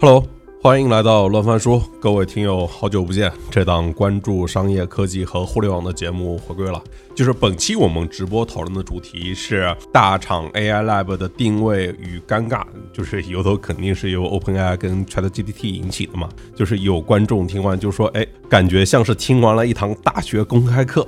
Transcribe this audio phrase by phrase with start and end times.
[0.00, 0.24] Hello，
[0.62, 3.32] 欢迎来到乱翻书，各位听友，好久不见！
[3.50, 6.80] 这档关注商业科技和互联网的节目回归了。
[7.16, 12.62] 就是本期我们直播讨论的主题是大厂 AI Lab 的定位与尴尬，
[12.92, 16.28] 就是由头肯定是由 OpenAI 跟 ChatGPT 引起的嘛。
[16.54, 21.04] 就是有观众听完就说，哎，感觉像是听完了一堂大学公开课。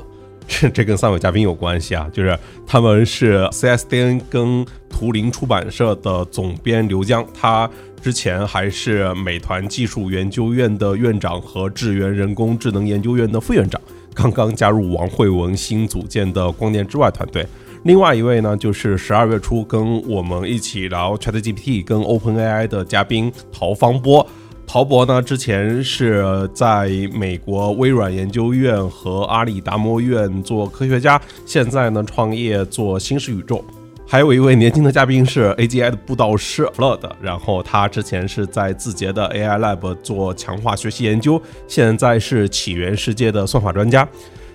[0.50, 2.36] 这 这跟三位嘉宾有关系啊，就是
[2.66, 7.70] 他们是 CSDN 跟图灵出版社的总编刘江，他
[8.02, 13.80] 之前还是美团技术研究院的院长和智源人工智能研究院的副院长，
[14.12, 17.46] 刚刚加入王慧文新组建的光电之外团队。
[17.84, 24.26] 另外一位呢，就是十二月初跟我们一起聊 ChatGPT 跟 OpenAI 的嘉宾陶方波。
[24.72, 33.64] 陶博呢，之前是在美国微软研究院和阿里达摩院做科学家，现在呢创业做新式宇宙。
[34.06, 44.08] 还有一位年轻的嘉宾是 AGI 的布道师 Flood，然后他之前是在字节的 AI Lab 做强化学习研究，现在是起源世界的算法专家。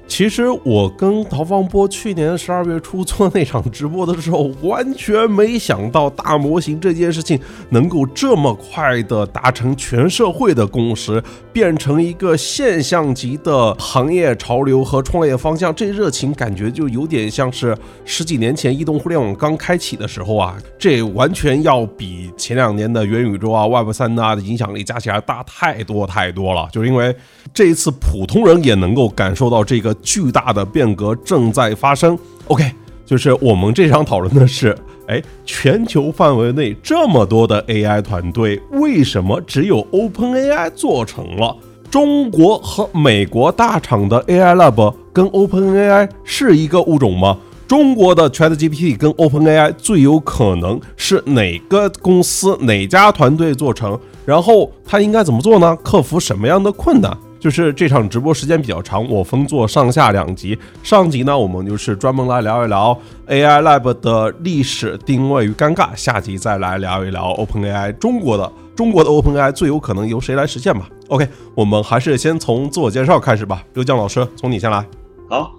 [0.07, 7.37] 其实我跟陶方波去年十二月初做那场直播的时候，完全没想到大模型这件事情
[7.69, 15.73] 能够这么快的达成全社会的共识，变成一个现象级的行业潮流和创业方向。
[15.75, 17.75] 这热情感觉就有点像是
[18.05, 26.69] 十几年前移动互联网刚开启的时候啊，这完全要比前两年的元宇宙啊、Web 三啊的影响力加起来大太多太多了。
[26.71, 27.13] 就是因为
[27.53, 29.94] 这一次普通人也能够感受到这个。
[30.01, 32.17] 巨大的变革正在发生。
[32.47, 32.71] OK，
[33.05, 41.55] 就是我们这场讨论的是，哎，全球范围内这么多的 AI 团队，为什么只有 OpenAI 做成了？
[41.89, 47.37] 中国和美国大厂的 AI Lab 跟 OpenAI 是一个物种吗？
[47.67, 53.97] 中国的 ChatGPT 跟 OpenAI 最有可能是哪个公司、哪家团队做成？
[54.25, 55.75] 然后它应该怎么做呢？
[55.83, 57.15] 克服什么样的困难？
[57.39, 60.57] 就是这场直播时间比较长，我分做上下两集。
[60.81, 70.89] 上集呢，我们就是专门来聊一聊 AI Lab 的历史定位与尴尬；下集再来聊一聊 OpenAI 中国的中国的 OpenAI 最有可能由谁来实现吧。
[71.09, 73.63] OK，我们还是先从自我介绍开始吧。
[73.73, 74.83] 刘江老师，从你先来。
[75.29, 75.51] 好，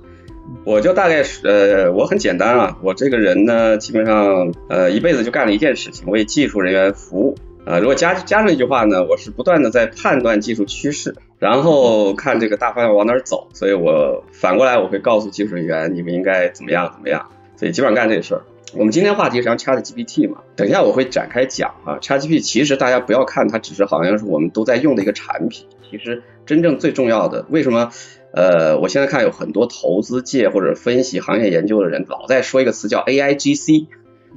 [0.64, 7.36] 我就大概呃，我很简单啊，我这个人呢，基本上呃一辈子就干了一件事情，为技术人员服务。
[7.66, 18.42] 呃，如果加加上一句话呢，我是不断的在判断技术趋势，然后看这个大方向往哪儿走，所以我反过来我会告诉技术人员，你们应该怎么样怎么样，所以基本上干这事儿。
[18.74, 27.90] 我们今天话题是 ChatGPT 嘛，等一下我会展开讲啊，ChatGPT 其实大家不要看它只是好像是我们都在用的一个产品，其实真正最重要的，为什么？
[28.32, 33.86] 呃，我现在看有很多投资界或者分析行业研究的人老在说一个词叫 AIGC，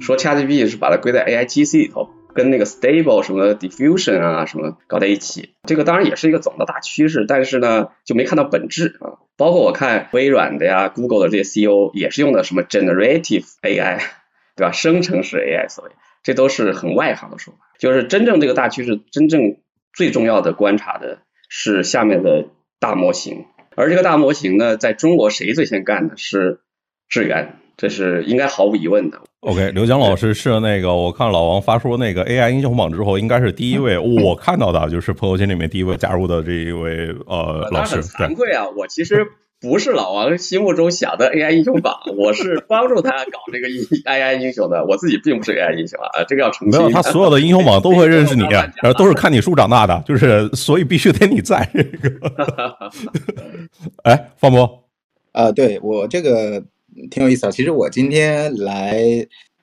[0.00, 2.08] 说 ChatGPT 是把它归在 AIGC 里头。
[2.34, 9.18] 跟那个 stable 什么 diffusion 啊什么搞在一起，这个当然也是一个总的大趋势，但是呢就没看到本质啊。
[9.36, 14.00] 包括我看微软的呀、Google 的这些 CEO 也是用的什么 generative AI，
[14.54, 14.72] 对吧？
[14.72, 15.90] 生成式 AI，所谓
[16.22, 17.60] 这都是很外行的说法。
[17.78, 19.56] 就是真正这个大趋势，真正
[19.94, 22.48] 最重要的观察的是下面的
[22.78, 23.46] 大模型，
[23.76, 26.60] 而这个大模型呢，在中国谁最先干的是
[27.08, 27.59] 智源。
[27.80, 29.18] 这是应该毫无疑问的。
[29.40, 38.02] OK，刘江老师是那个，我看老王发出那个 AI 英雄榜之后，应该是第一位我看到的，就是朋友圈里面第一位加入的这一位呃老师。
[38.02, 39.26] 惭愧啊，我其实
[39.62, 46.78] 不是老王心目中想的 AI 英雄榜，我是帮助他搞这个 AI 英雄的，我自己并不是 AI 英雄啊，这个要澄清。
[46.78, 52.78] 没有，他所有的英雄榜都会认识你， 然后都是看你书长大的，就是所以必须得你在这个。
[54.04, 54.84] 哎，方博
[55.32, 56.62] 啊，对我这个。
[57.08, 57.50] 挺有意思啊！
[57.50, 59.00] 其实我今天来，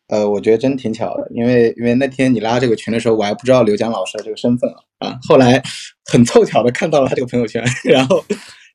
[0.08, 5.20] 呃，我觉得真挺巧的，因为因为那天你拉这个群的时候，我还不知道刘江老师的这个身份啊啊！
[5.28, 5.62] 后来
[6.06, 8.24] 很凑巧的看到了他这个朋友圈， 然后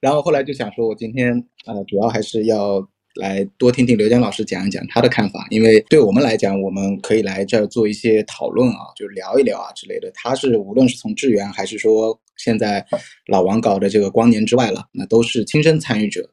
[0.00, 1.32] 然后后来就想说，我今天
[1.66, 2.86] 呃，主要还是要
[3.16, 10.10] 来多听听刘江老师讲一讲他的看法，因为对我们来讲，我们可以来这儿做一些讨论啊，就是聊一聊啊之类的。
[10.14, 12.84] 他是无论是从智源还是说现在
[13.26, 16.28] 老王搞的这个光年之外了，那都是亲身参与者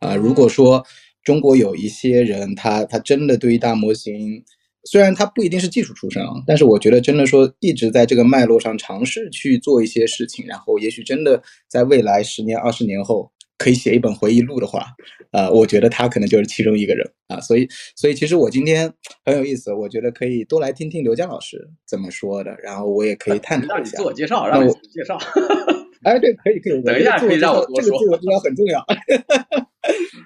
[0.00, 0.14] 啊。
[0.16, 0.84] 如果说
[1.24, 4.42] 中国有一些人，他他真的对于大模型，
[4.84, 14.86] 虽然他不一定是技术出身啊，但是我觉得真的说一直在这个脉络上尝试去做一些事情，然后也许真的在未来十年、二十年后可以写一本回忆录的话，
[15.30, 17.38] 啊，我觉得他可能就是其中一个人啊。
[17.40, 18.92] 所以，所以其实我今天
[19.24, 23.98] 很有意思，我觉得可以多来听听刘江老师怎么说的，然后我也可以探讨一下。
[23.98, 25.16] 自我介绍，让我介绍。
[26.02, 26.82] 哎，对，可以，可以。
[26.82, 28.84] 等一下，可以让我这个自我介绍很重要。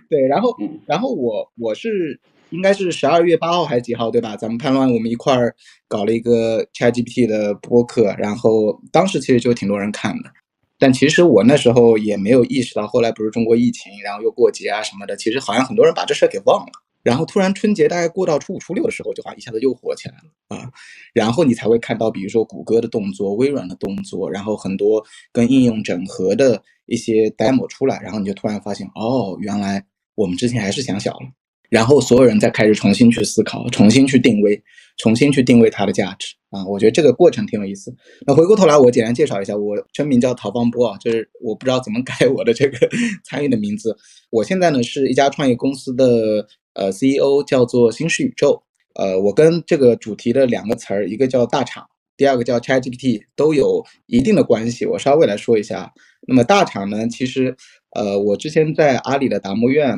[0.09, 0.55] 对，然后，
[0.87, 2.21] 然后我我是
[2.51, 4.37] 应该是十二月八号还是几号，对吧？
[4.37, 5.55] 咱们叛乱我们一块儿
[5.89, 10.31] 搞了一个 ChatGPT 的播客，然后当时其实就挺多人看的。
[10.79, 16.73] 但其实我那时候也没有意识到，后来不是中国疫情，然后又过节啊什么的，其实好像很多人把这事儿给忘了。
[17.03, 20.69] 然后突然春节大概过到初五初六的时候，就好像一下子又火起来了啊。
[21.15, 29.83] 然后你才会看到，比如说谷歌的动作、微软的动作，然后很多跟应用整合的一些 demo 出来，然后你就突然发现，哦，原来
[30.17, 31.29] 我们之前还是想小了。
[31.69, 34.63] 然后所有人再开始重新去思考，重新去定位，
[34.99, 36.65] 重新去定位它的价值啊！
[36.65, 37.93] 我觉得这个过程挺有意思。
[38.25, 42.79] 那回过头来，我简单介绍一下，我真名叫陶方波啊，就是我不知道怎么 改我的这个
[43.29, 43.97] 参与的名字。
[44.31, 48.63] 我现在呢是一家创业公司的呃 CEO，叫做新视宇宙。
[48.95, 51.85] 呃，我跟这个主题的两个词儿，一个叫大厂，
[52.17, 54.87] 第二个叫 ChatGPT，都有一定的关系。
[54.87, 55.93] 我稍微来说一下。
[56.29, 57.55] 那么大厂呢，其实
[57.97, 59.97] 呃，我之前在阿里的达摩院。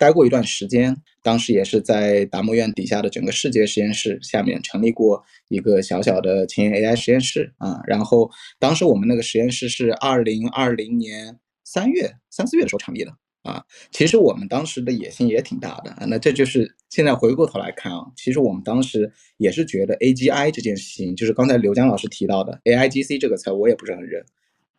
[0.00, 7.80] 待过一段时间，当时也是在达摩院底下的整个世界实验室下面成立过一个小小的前沿 AI 实验室啊。
[7.84, 8.30] 然后
[8.60, 13.10] 当时我们那个实验室是二零二零年三月三四月的时候成立的
[13.42, 13.64] 啊。
[13.90, 15.92] 其实我们当时的野心也挺大的。
[16.06, 24.24] 那这就是现在回过头来看啊，其实我们当时也是觉得 AGI 这件事情，就是刚才刘江老师提到的 AIGC 这个词，我也不是很认。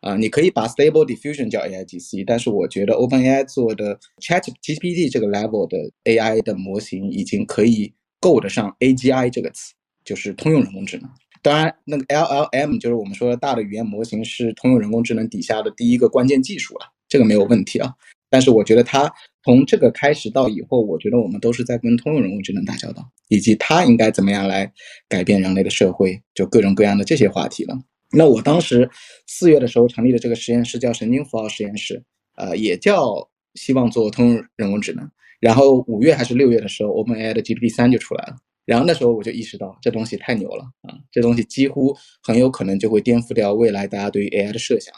[0.00, 9.74] 啊，你可以把 Stable Diffusion 叫 AIGC，但是我觉得 OpenAI 做的 ChatGPT 这个 level 的 AI 的模型已经可以够得上 AGI 这个词，
[10.04, 11.10] 就是通用人工智能。
[11.42, 17.94] 当然，那个 LLM 就是我们说的大的语言模型，是通用人工智能底下的第一个关键技术了，这个没有问题啊。
[18.28, 19.10] 但是我觉得它
[19.42, 24.72] 从这个开始到以后，我觉得我们都是在跟通用人工智能打交道，以及它应该怎么样来
[25.08, 27.78] 改变人类的社会，就各种各样的这些话题了。
[28.12, 28.90] 那我当时
[29.26, 32.02] 四月的时候成立的这个实验室叫神经符号实验室，
[32.36, 35.08] 呃，也叫希望做通用人工智能。
[35.38, 38.36] 然后五月还是六月的时候，OpenAI 的 GPT 三就出来了。
[38.66, 44.92] 然后那时候我就意识到这东西太牛了啊，这东西几乎很有可能就会颠覆掉未来大家对于 AI 的设想。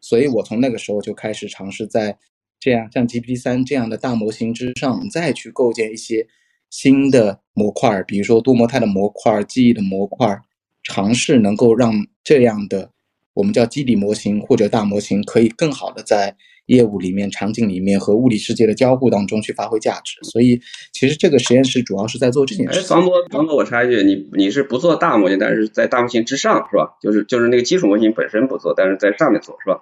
[0.00, 2.18] 所以我从那个时候就开始尝试在
[2.58, 6.26] 这样像 GPT 三这样的大模型之上，再去构建一些
[6.70, 10.40] 新的模块，比如说多模态的模块、记忆的模块。
[10.88, 11.92] 尝试能够让
[12.26, 12.90] 这样的
[13.34, 16.34] 我们叫基底模型或者大模型，可以更好的在
[16.66, 20.18] 业务里面、场景里面和物理世界的交互当中去发挥价值。
[20.24, 20.60] 所以，
[20.92, 22.80] 其实这个实验室主要是在做这件事。
[22.80, 26.96] 方波，方波，我插一句，你你是不做大模型，但是在大模型之上，是吧？
[27.00, 29.78] 就是就是那个基础模型本身不做，但是在上面做，是吧？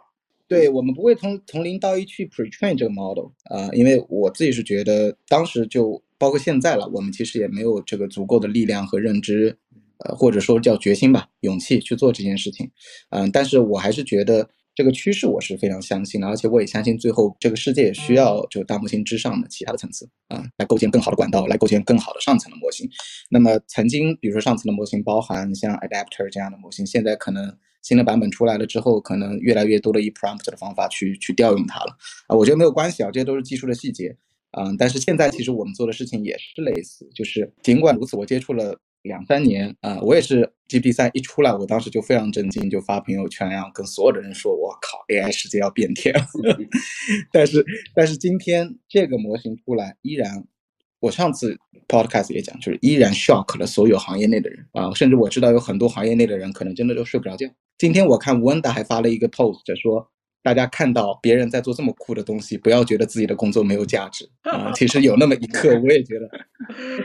[0.46, 9.56] 对，我们不会从从零到一去 pretrain 这个 model 啊，因为我自己是觉得，当时就包括现在了，我们其实也没有这个足够的力量和认知。
[9.98, 12.70] 呃，或者说叫决心吧，勇气去做这件事情，
[13.10, 22.90] 嗯，但是我还是觉得这个趋势我是非常相信的，而且我也相信最后这个世界也需要就大模型之上的其他的层次啊，来构建更好的管道，来构建更好的上层的模型。
[23.30, 31.96] 那么曾经比如说上层的模型包含像 adapter 这样的模型，现在可能新的版本出来了之后，可能越来越多的以 prompt 的方法去去调用它了
[32.26, 34.16] 啊，我觉得没有关系啊，这些都是技术的细节，
[34.58, 38.76] 嗯，但是现在其实我们做的事情也是类似，就是尽管如此，我接触了。
[39.04, 46.14] 两三年啊，我也是 GPT 三一出来，我当时就非常震惊，就发朋友圈，然后跟所有的人说：“我靠，AI 世界要变天。
[47.30, 47.64] ”但是，
[47.94, 50.46] 但是今天这个模型出来，依然，
[51.00, 57.46] 我上次 podcast 也讲，就是依然 shock 了所有行业内的人啊，甚至我知道有很多行业内的人可能真的都睡不着觉。
[57.76, 60.10] 今天我看吴恩达还发了一个 post 说。
[60.44, 64.70] 大家看到别人在做这么酷的东西，不要觉得自己的工作没有价值 啊！
[64.74, 66.28] 其实有那么一刻，我也觉得。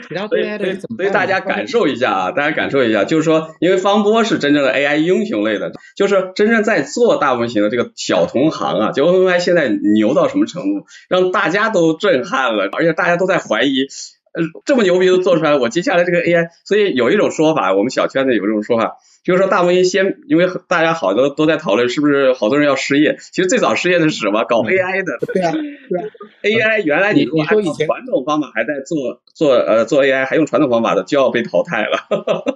[0.07, 0.97] 其他 AI 的怎么？
[0.97, 13.87] 所以大家感受一下啊，大家感受一下，就是说，因为方波是真正的 AI 英雄类的，就是真正在做大模型的这个小同行啊，就 OpenAI 现在牛到什么程度，让大家都震撼了，而且大家都在怀疑。
[14.31, 24.43] 呃，这么牛逼都做出来，我接下来这个 AI，所以有一种说法，我们小圈子有一种说法，就是说大模型先，因为大家好多都在讨论是不是好多人要失业，其实最早失业的是什么？
[24.45, 25.33] 搞 AI 的。
[25.33, 26.05] 对啊，对啊。
[26.41, 31.97] AI 原来你你说以前传统方法还在做做呃做 AI 还用传统方法的就要被淘汰了，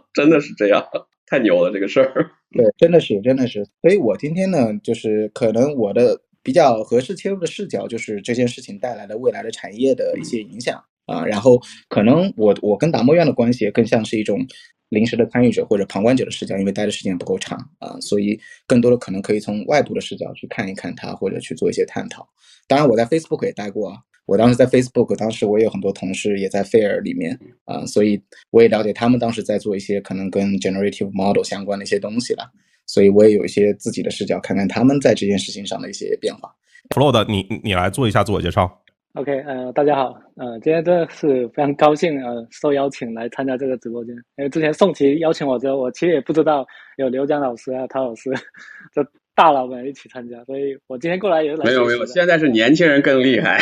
[0.13, 0.85] 真的是这样，
[1.27, 2.31] 太牛了这个事儿。
[2.51, 10.83] 对，真的是真的是，所以我今天呢，就是可能我的比较合适切入的视角，就是这件事情带来的未来的产业的一些影响。
[11.05, 14.39] 啊，然后可能我我跟达摩院的关系更像是一种
[14.89, 22.27] 临时的参与者或者旁观者的视角，因为待的时间不够长啊，所以更多的可能可以从外部的视角去看一看它，或者去做一些探讨。
[22.67, 32.49] 当然，我在 Facebook 也待过啊，我当时在 Facebook，当时我也有很多同事也在 Fair 里面啊，所以我也了解他们当时在做一些可能跟 Generative Model 相关的一些东西了，
[32.85, 36.53] 所以我也有一些自己的视角，看看他们在这件事情上的一些变化。
[36.95, 38.82] Flo 的，你你来做一下自我介绍。
[39.15, 44.15] OK，呃，大家好，呃，今天真的是非常高兴，呃，受邀请来参加这个直播间。
[44.37, 46.65] 因为之前宋琦邀请我之后，我其实也不知道
[46.97, 48.31] 有刘江老师啊、陶老师
[48.91, 49.05] 这
[49.35, 53.59] 大佬们一起参加，所以我今天过来也是来没有没有，现在是年轻人更厉害。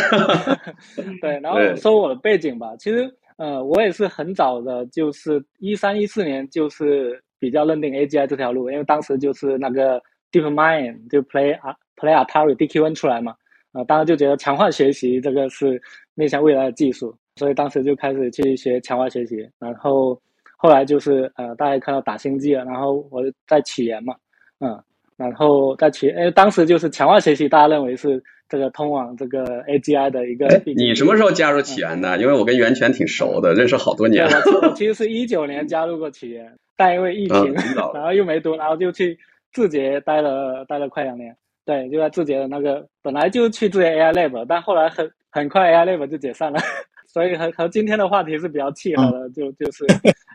[1.20, 13.36] 对，然后说我的背景吧，其实呃，我也是很早的，就是一三一四年就是比较认定 AGI 这条路，因为当时就是那个 DeepMind 就 Play 啊 Play Atari DQN 出来嘛。
[13.72, 15.82] 啊，当时就觉得强化学习这个是
[16.14, 19.48] 面向未来的技术，所以当时就开始去学强化学习。
[19.60, 20.20] 然后
[20.58, 24.14] 后来就是呃，大家看到打星际了，然后我在起源嘛，
[24.60, 24.78] 嗯，
[25.16, 30.48] 然后在起，哎，当时就是强化学习，大家认为是这个通往这个 AGI 的一个。
[30.76, 32.18] 你什么时候加入起源的？
[32.20, 34.28] 因为我跟袁泉挺熟的，认识好多年。
[34.62, 37.54] 我 其实是一九年加入过起源，但因为疫情，
[37.94, 39.18] 然后又没读，然后就去
[39.54, 41.34] 字节待了待了快两年。
[41.66, 46.60] 对，就在字节的那个，本来就去字节 AI Lab，但后来很很快 AI Lab 就解散了，
[47.08, 49.86] 所以和和今天的话题是比较契合的，就就是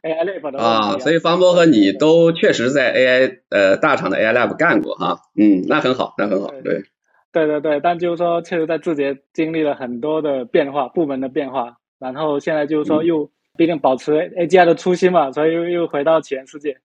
[0.02, 0.98] AI Lab 的 啊。
[0.98, 6.82] 所以方波和你都确实在 AI 呃大厂的 AI Lab 干过哈，嗯，那很好，那很好，对，
[7.32, 16.76] 对对对，但就是说，确实在字节经历了很多的变化，部门的变化，然后现在就是说又毕竟保持 AGI 的初心嘛，所以又又回到起源世界。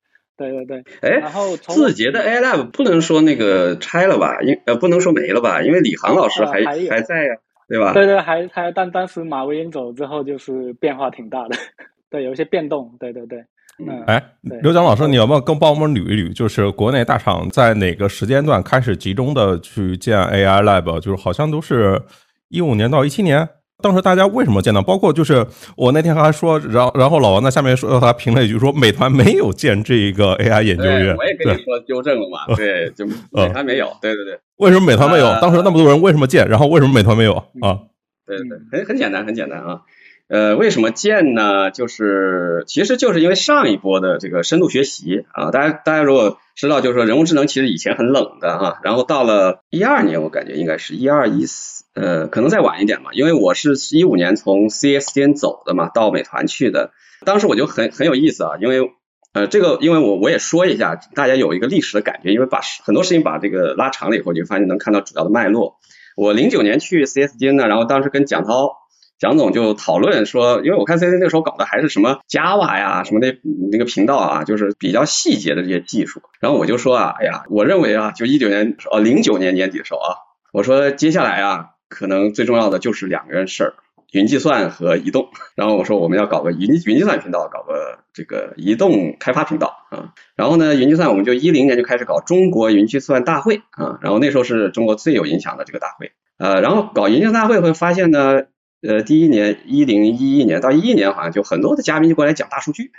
[0.49, 7.35] 对对对，哎，然后字节的 AI Lab 不能说那个拆了吧，因呃不能说没了吧，因为李航老师还还在呀，
[7.67, 7.93] 对吧？
[7.93, 11.55] 对对，还还但当时马维英走之后，就是变化挺大的，
[12.09, 13.39] 对，有一些变动，对对对，
[13.79, 14.23] 嗯，哎，
[14.61, 22.01] 刘江老师，你要不要跟帮我们捋一捋，就是国内大厂在哪个时间段开始集中的去建 AI Lab，就是好像都是
[22.49, 23.47] 一五年到一七年。
[23.81, 24.81] 当时大家为什么建呢？
[24.81, 25.45] 包括就是
[25.75, 31.15] 我那天还说，然然后老王在下面说，他评了一句说，美团没有建这一个 AI 研究院。
[31.17, 34.39] 我也跟你说纠正了嘛，对，就美团没有，对对对。
[34.57, 35.25] 为什么美团没有？
[35.41, 36.47] 当时那么多人为什么建？
[36.47, 37.79] 然后为什么美团没有啊？
[38.27, 39.81] 对对，很很简单，很简单啊。
[40.29, 41.71] 呃，为什么建呢？
[41.71, 51.80] 就是其实就是因为上一波的这个深度学习啊，大家大家如果知道，就是说人工智能其实以前很冷的哈，然后到了一二年，我感觉应该是一二一四。
[51.93, 56.91] 呃，可能再晚一点嘛，因为我是一五年从 CSDN 走的嘛，到美团去的。
[57.25, 58.91] 当时我就很很有意思啊，因为
[59.33, 65.75] 呃，这个因为我我也说一下，大家有一个历史的感觉，因为把很多事情把这个拉长了以后，就发现能看到主要的脉络。
[66.15, 68.71] 我零九年去 CSDN 呢，然后当时跟蒋涛
[69.19, 73.37] 蒋总就讨论说，因为我看 CS 那个时候搞的还是什么 Java 呀，什么那
[73.71, 76.21] 那个频道啊，就是比较细节的这些技术。
[76.39, 80.15] 然后我就说啊，哎呀，我认为啊，就一九年哦零九年年底的时候啊，
[80.51, 81.65] 我说接下来啊。
[81.91, 83.73] 可能最重要的就是两个事儿，
[84.13, 85.27] 云计算和移动。
[85.55, 90.13] 然后我说我们要搞个云云计算频道，搞个这个移动开发频道啊。
[90.35, 93.99] 然后呢，云计算我们就一零年就开始搞中国云计算大会啊。
[94.01, 96.13] 然后那时候是中国最有影响的这个大会。
[96.37, 98.43] 呃，然后搞云计算大会会发现呢，
[98.81, 102.91] 呃，第一年一零一一年到一一年好像就很多的嘉宾就过来讲大数据。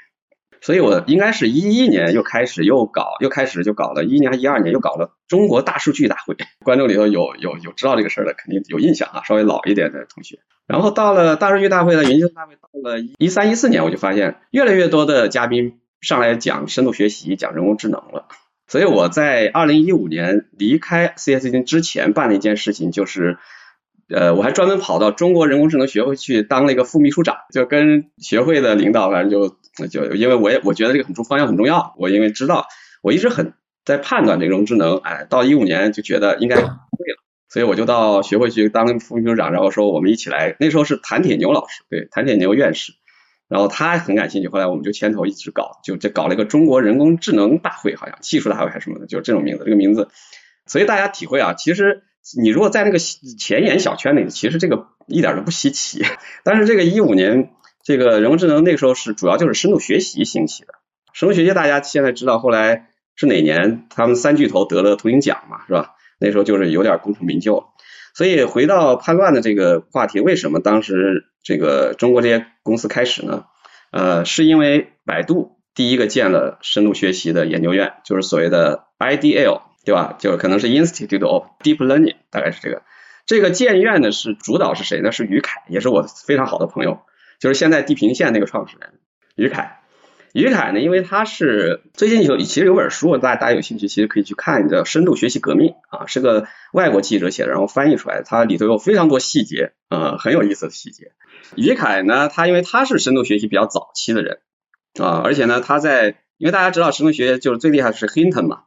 [0.62, 6.36] 所以我应该是一一年又开始又搞，又开始就搞了，一一年还一二年又搞了中国大数据大会。
[6.64, 10.38] 观众里头有有有知道这个事儿的，肯定有印象啊，稍微老一点的同学。
[10.68, 18.28] 然后到了大数据大会的云计算大会，到了一三一四年，我就发现越来越多的嘉宾上来讲深度学习，讲人工智能了。
[18.68, 23.38] 所以我在二零一五年离开 CSC 之前办了一件事情，就是。
[24.08, 32.66] 呃，我还专门跑到中国人工智能学会去当了一个副秘书长，就跟学会的领导，反正就那就因为我也我觉得这个很重方向很重要，我因为知道
[33.02, 36.76] 我一直很在判断这个人工智能，哎，到一五年就觉得应该会了，
[37.48, 42.92] 所以我就到学会去当副秘书长，然后说我们一起来，那时候是谭铁牛老师，对，谭铁牛院士，
[43.48, 50.08] 然后他很感兴趣，后来我们就牵头一直搞，就这搞了一个中国人工智能大会，好像技术大会还是什么的，就这种名字，这个名字，
[50.66, 52.02] 所以大家体会啊，其实。
[52.40, 56.04] 你如果在那个前沿小圈里，其实这个一点都不稀奇。
[56.44, 57.50] 但是这个一五年，
[57.84, 60.74] 这个人工智能那个时候是主要就是深度学习兴起的。
[61.12, 65.94] 深度学习大家现在知道，后来是哪年他们三巨头得了图灵奖嘛，是吧？
[66.18, 67.64] 那时候就是有点功成名就了。
[68.14, 73.44] 所以回到叛乱的这个话题，为什么当时这个中国这些公司开始呢？
[73.90, 79.62] 呃，是因为百度第一个建了深度学习的研究院，就是所谓的 IDL。
[79.84, 80.14] 对吧？
[80.16, 82.82] 就可能是 Institute of Deep Learning，大概是这个。
[83.26, 85.10] 这个建院呢是主导是谁呢？
[85.10, 87.00] 是于凯，也是我非常好的朋友，
[87.42, 88.90] 就是现在地平线那个创始人
[89.34, 89.80] 于凯。
[90.32, 101.10] 于凯呢，因为他是最近有其实有本书，大家大家有兴趣其实可以去看，叫《深度学习革命》啊，是个外国记者写的，然后翻译出来，它里头有非常多细节，呃，很有意思的细节。
[101.56, 104.38] 于凯呢，他因为他是深度学习比较早期的人
[105.00, 108.60] 啊，而且呢，他在因为大家知道深度学习就是最厉害的是 Hinton 嘛。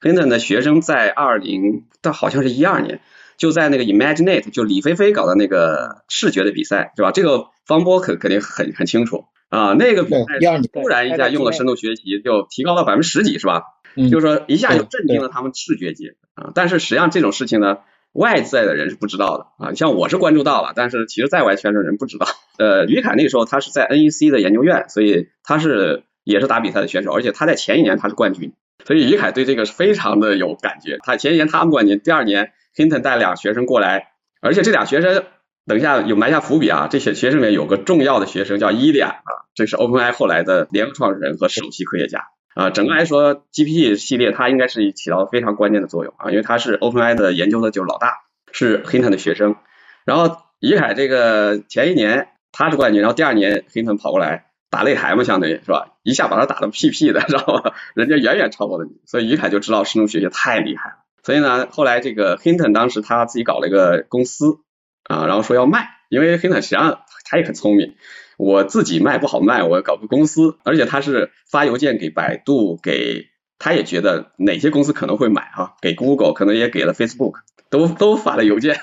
[0.00, 3.00] Hinton 的学生在二零，但好像是一二年，
[3.40, 7.10] 就在那个 Imaginenet，就李飞飞搞的那个视觉的比赛，是吧？
[7.10, 9.72] 这个方波肯肯定很很清楚啊。
[9.72, 13.62] 那个比赛突然一下用了深度学习，就提高了百分之十几，是吧？
[14.10, 16.52] 就是说一下就震惊了他们视觉界啊。
[16.54, 17.78] 但是实际上这种事情呢，
[18.12, 19.72] 外在的人是不知道的啊。
[19.72, 22.26] 像我是关注到了，但是其实在外圈的人不知道。
[22.58, 28.52] 呃，于凯那个时候他是在 NEC 的研究院，所以他是也是打比赛的选手，而且他在前一年他是冠军，
[28.84, 30.98] 所以于凯对这个是非常的有感觉。
[31.02, 32.52] 他前一年他们冠军，第二年。
[32.74, 35.24] Hinton 带俩学生过来，而且这俩学生
[35.66, 36.88] 等一下有埋下伏笔啊。
[36.90, 42.70] 这些学生里面有个重要的学生叫伊利亚啊，这是 OpenAI 后来的联合创始人和首席科学家啊。
[42.70, 48.18] 整个来说，GPT 系列它应该是起到非常关键的作用啊，因为他是 OpenAI 的研究的就是老大，
[48.52, 49.56] 是 Hinton 的学生。
[50.04, 55.96] 然后伊凯这个前一年他是冠军，然后第二年 Hinton 跑过来打擂台嘛，相当于是吧？
[56.02, 57.74] 一下把他打的屁屁的，知道吧？
[57.94, 60.96] 人家远远超过了你，所以于凯就知道深度学习太厉害了。
[61.30, 64.58] 所以呢，后来这个 Hinton 当时他自己搞了一个公司
[65.04, 67.94] 啊，然后说要卖，因为 Hinton 实际上他也很聪明，
[68.36, 73.26] 我自己卖不好卖，我搞个公司，而且他是发邮件给百度，给
[73.60, 77.34] 他也觉得哪些公司可能会买哈，给 Google 可能也给了 Facebook，
[77.70, 78.80] 都都发了邮件。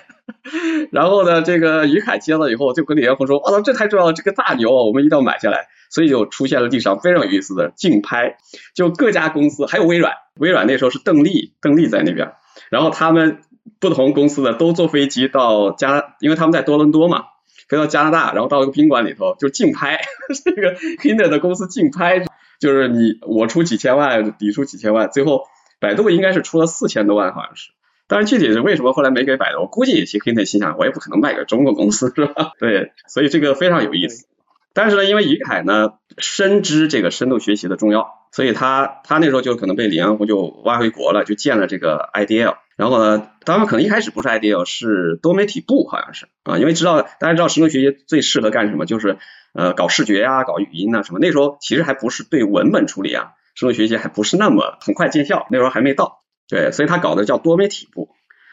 [0.93, 8.37] 然后呢，这个于凯接了以后，就跟李彦宏说：“哇，这太重要了，这个大牛，我们一定要买下来。”所以就出现了地上非常有意思的竞拍，
[8.73, 12.33] 就各家公司，还有微软，微软那时候是邓丽，邓丽在那边，
[12.69, 13.39] 然后他们
[13.79, 17.25] 不同公司的都坐飞机到加，因为他们在多伦多嘛，
[17.67, 20.01] 飞到加拿大，然后到一个宾馆里头就竞拍，
[20.45, 22.25] 这个 Hinder 的公司竞拍，
[22.59, 25.43] 就是你我出几千万，你出几千万，最后
[25.79, 27.71] 百度应该是出了四千多万，好像是。
[28.09, 29.59] 但是具体是为什么后来没给百度？
[29.59, 32.53] 我估计也是 Hinder 心想，我也不可能卖给中国公司，是吧？
[32.59, 34.27] 对，所以这个非常有意思。
[34.73, 42.57] 但是呢，因为于凯呢深知这个深度学习的重要，所以他他那时候就可能被李彦宏就挖回国了，就建了这个 IDL。
[42.75, 49.17] 然后呢，当然可能一开始不是 IDL，是多媒体部，好像是啊，因为知道大家知道深度学习最适合干什么，就是
[49.55, 51.19] 呃搞视觉呀，搞语音呐什么。
[51.19, 56.19] 那时候其实还不是对文本处理啊，深度学习还不是那么很快见效，那时候还没到。
[56.47, 58.09] 对，所以他搞的叫多媒体部。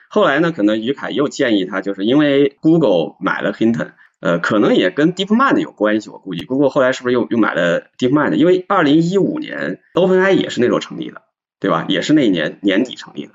[0.08, 3.90] 后来呢，可能于凯又建议他，就是因为 Google 买了 Hinton，
[4.24, 6.08] 呃，可能也跟 DeepMind 有关系。
[6.08, 8.32] 我估计 Google 后来是不是又又买了 DeepMind？
[8.32, 11.20] 因为二零一五年 OpenAI 也是那时候成立的，
[11.60, 11.84] 对吧？
[11.90, 13.32] 也是那一年年底成立的，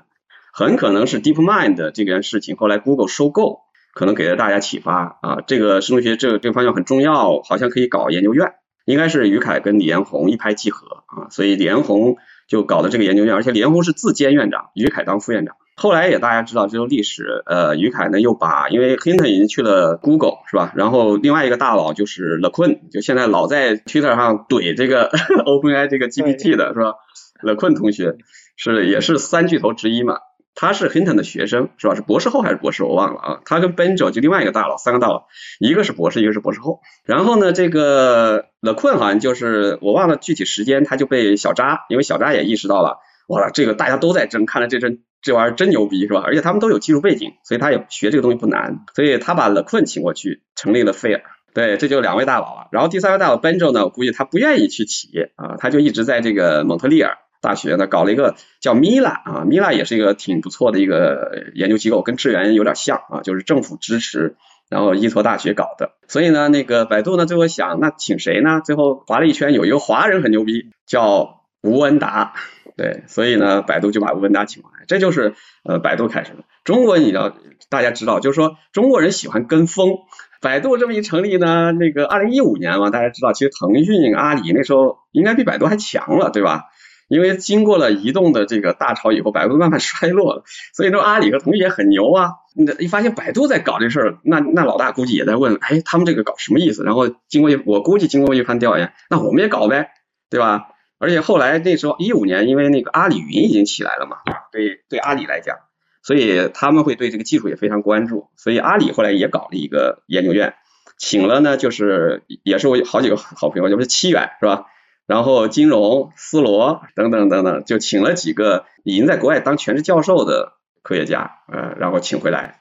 [0.52, 3.60] 很可能是 DeepMind 这件事情后来 Google 收购，
[3.94, 5.40] 可能给了大家启发啊。
[5.46, 8.54] 这个生物学这个这个方向很重要，好像可以搞研究院。
[8.84, 12.16] 应该是于凯跟李彦宏一拍即合啊，所以李彦宏。
[12.48, 15.54] 就搞的这个研究院，而且李彦宏是自兼院长，于凯当副院长。
[15.80, 20.74] 后来也大家知道这个历史，呃，于凯呢又把，因为 Hinton 已经去了 Google 是吧？
[20.76, 25.08] 然后另外一个大佬就是 Le Quinn，就现在老在 Twitter 上怼这个
[25.46, 26.96] OpenAI 这个 GPT 的是吧
[27.40, 28.18] ？Le Quinn 同学
[28.56, 30.18] 是也是三巨头之一嘛。
[30.54, 31.94] 他是 Hinton 的学生是吧？
[31.94, 32.84] 是博士后还是博士？
[32.84, 33.40] 我忘了啊。
[33.46, 35.28] 他跟 Benjo 就另外一个大佬，三个大佬，
[35.60, 36.80] 一个是博士，一个是博士后。
[37.06, 46.22] 然后呢，这个 Le Quinn 好像就是我忘了具体时间，他就被小扎，因为小扎也意识到了，哇，这个大家都在争，看来这真这玩意儿真牛逼是吧？
[46.24, 51.22] 而且他们都有技术背景，所以他也学这个东西不难，所以他把乐困请过去，成立了 Fair。
[51.52, 52.68] 对，这就两位大佬了。
[52.70, 57.18] 然后第三位大佬 Benjo 呢，我估计他不愿意去企业啊，他就一直在这个蒙特利尔。
[57.42, 64.36] 大学呢搞了一个叫 Mila 啊，Mila 也是一个挺不错的一个研究机构，跟智源有点像啊，就是政府支持，
[64.68, 65.92] 然后依托大学搞的。
[66.06, 68.60] 所以呢，那个百度呢最后想，那请谁呢？
[68.62, 72.34] 最后划了一圈，有一个华人很牛逼，叫吴恩达。
[72.80, 76.44] 对，所以呢，百度就把吴恩达请过来，这就是呃百度开始的。
[76.64, 77.36] 中国你知道，
[77.68, 79.98] 大家知道，就是说中国人喜欢跟风。
[80.40, 86.62] 百度这么一成立呢，那个二零一五年嘛，大家知道，其实腾讯、阿里那时候应该比百度还强了，对吧？
[87.10, 92.30] 因为经过了移动的这个大潮以后，百度慢慢 衰落了，所以说阿里和腾讯也很牛啊。
[92.56, 96.82] 你一发现百度在搞这事儿，那那老大估计也在问，哎，他们这个搞什么意思？
[96.84, 99.90] 然后经过一我估计经过一番调研，那我们也搞呗，
[100.30, 100.68] 对吧？
[101.00, 104.18] 而且后来那时候一五年，因为那个阿里云已经起来了嘛，
[104.52, 105.56] 对对阿里来讲，
[106.02, 110.54] 所以他们会对这个技术也非常关注，所以阿里后来也搞了一个研究院，
[110.98, 114.66] 请了呢就是也是我好几个好朋友，就是七远是吧？
[115.06, 122.60] 然后金融、斯罗等等等等，就请了几个已经在国外当全职教授的科学家，呃，然后请回来，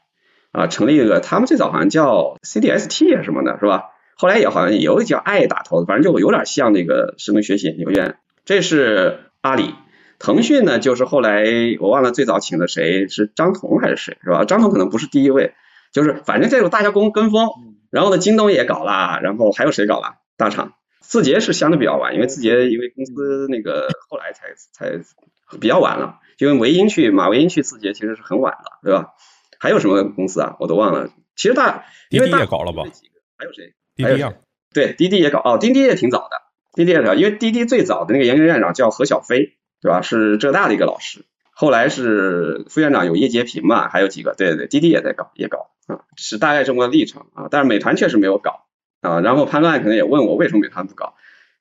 [0.54, 3.90] 啊，成立一个，他们最早好像叫 CDST 啊什么的，是吧？
[4.16, 8.18] 后来也好像也有叫爱打头的，反正就有点像那个深度学习研究院。
[8.50, 9.76] 这是阿里，
[10.18, 11.46] 腾讯呢，就是后来
[11.80, 14.44] 我忘了最早请的谁是张彤还是谁，是吧？
[14.44, 15.54] 张彤可能不是第一位，
[15.94, 17.48] 就是反正这种大家跟跟风，
[17.92, 20.16] 然后呢，京东也搞了，然后还有谁搞了？
[20.36, 20.74] 大厂。
[21.00, 25.00] 字节是相对比较晚，因为字节因为公司那个后来才才
[25.60, 29.10] 比较晚了，因为维英去马维英去字节其实是很晚了，对吧？
[29.60, 30.56] 还有什么公司啊？
[30.60, 31.12] 我都忘了。
[31.36, 32.82] 其实大滴滴也搞了吧？
[33.38, 33.76] 还有谁？
[33.96, 34.34] 滴滴啊？
[34.74, 36.49] 对，滴滴也搞哦，滴滴也挺早的。
[36.80, 40.02] 滴滴也搞，因为滴滴最早的那个研究院长叫何小飞，对吧？
[40.02, 41.26] 是浙大的一个老师。
[41.52, 47.50] 后来是副院长有叶洁平嘛，还有几个，对对对，滴滴也在搞，也搞啊，是大概这么个历程啊。
[47.52, 48.62] 但是美团确实没有搞
[49.02, 49.20] 啊。
[49.20, 51.16] 然后潘乱可能也问我为什么美团不搞？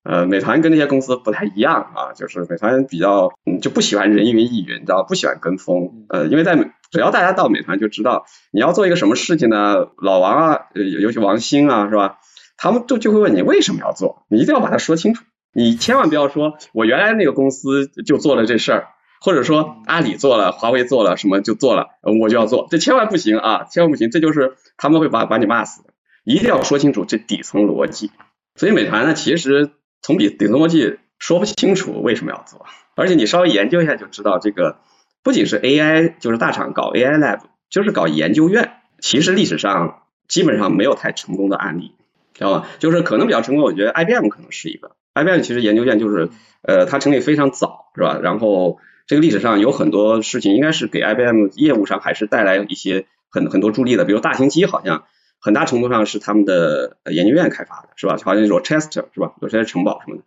[0.05, 6.07] 呃，美团跟那些公司不太一样啊，就是美团比较嗯就不喜欢人云亦云，你知道不喜欢跟风。
[6.11, 12.19] 呃，因为在美，只要大家到美团就知道你要做一个什么事情呢，老王啊，尤其王兴啊，是吧？
[12.59, 18.89] 他们就就会问你为什么要做，你一定要把它说清楚，你千万不要说我原来那个公司就做了这事儿。
[19.21, 21.89] 或者说阿里做了，华为做了什么就做了，
[22.21, 25.83] 我就要做，这千万不行啊，千万不行，这就是他们会把把你骂死，
[26.23, 28.13] 一定要说清楚这底层逻辑。
[28.55, 34.79] 所以美团呢，其实从底底层逻辑说不清楚为什么要做，而且你稍微研究一下就知道，这个
[35.25, 37.41] 不仅是 AI，就是大厂搞 AI lab，
[37.71, 41.97] 就是搞研究院，其实历史上基本上没有太成功的案例，
[42.39, 42.69] 知道吧？
[42.79, 46.31] 就是可能比较成功，我觉得 IBM 可能是一个，IBM 其实研究院就是
[46.63, 48.19] 呃，它成立非常早，是吧？
[48.23, 54.05] 然后这个历史上有很多事情，应该是给 IBM 业务上还是带来一些很很多助力的。
[54.05, 55.05] 比如大型机，好像
[55.41, 58.17] 很大程度上是他们的研究院开发的，是吧？
[58.25, 59.33] 好像 Rochester 是吧？
[59.43, 60.23] 有些城堡什么的。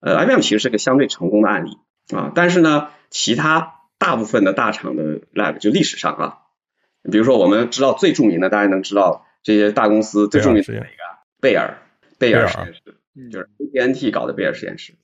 [0.00, 1.76] 呃，IBM 其实是个相对成功的案例
[2.16, 2.32] 啊。
[2.34, 6.38] 但是呢，其他大部分的大厂的 lab 就历史上啊，
[7.12, 11.09] 比如说我们知道最著名的，大家能知道这些大公司最著名的哪个？
[11.40, 11.78] 贝尔，
[12.18, 14.94] 贝尔实验室，就是 AT&T 搞的贝尔实验室。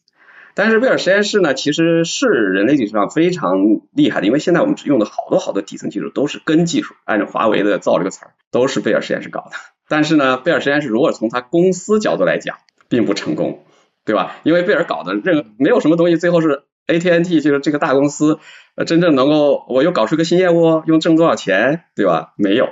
[0.55, 3.59] 但是贝尔实验室呢，其实是人类历史上非常
[3.93, 9.51] 厉害的，因为现在我们用的好多好多底层技术都是根技术，按照华为的造这个词儿，都是贝尔实验室搞的。
[9.87, 12.57] 但是呢，贝尔实验室如果从它公司角度来讲，
[12.89, 13.65] 并不成功，
[14.07, 14.37] 对吧？
[14.45, 18.39] 因为贝尔搞的任没有什么东西，最后是 AT&T 就是这个大公司，
[18.77, 22.33] 呃，真正能够我又搞出个新业务，又挣多少钱，对吧？
[22.39, 22.71] 没有，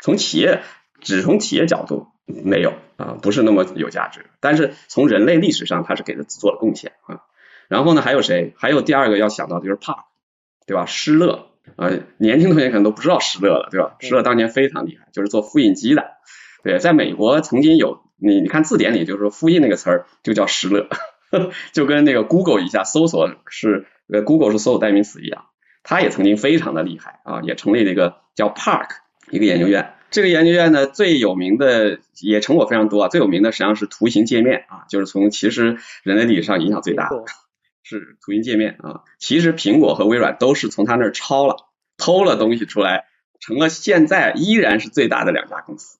[0.00, 0.62] 从企业
[1.00, 2.06] 只从企业角度。
[2.26, 4.26] 没有啊，不是那么有价值。
[4.40, 7.22] 但是从人类历史上，它是给他做了贡献啊。
[7.68, 8.54] 然后呢，还有谁？
[8.56, 10.04] 还有第二个要想到就是 Park，
[10.66, 10.86] 对吧？
[10.86, 13.96] 施乐啊，年轻同学可能都不知道施乐了，对吧？
[14.00, 16.12] 施乐当年非常厉害，就是做复印机的。
[16.62, 20.88] 对，在美国曾经有你，你看字典里就是说复印那个词儿就叫施乐，
[21.72, 25.46] 就跟那个 Google 一下搜索是呃 Google 是搜索代名词一样。
[25.82, 28.88] 他也曾经非常的厉害啊，也成立了一个叫 Park
[29.30, 29.94] 一个研究院。
[30.10, 33.08] 这个研究院呢，最有名的也成果非常多啊。
[33.08, 37.24] 最有名的实际上是图形界面啊，就是从其实人类历史上影响最大的
[37.82, 39.02] 是图形界面啊。
[39.18, 43.06] 其实苹果和微软都是从他那儿抄了，偷了东西出来，
[43.40, 45.98] 成了现在依然是最大的两家公司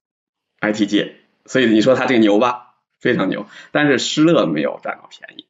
[0.61, 1.16] ，IT 界。
[1.45, 3.47] 所以你说他这个牛吧，非常牛。
[3.71, 5.47] 但是施乐没有占到便宜，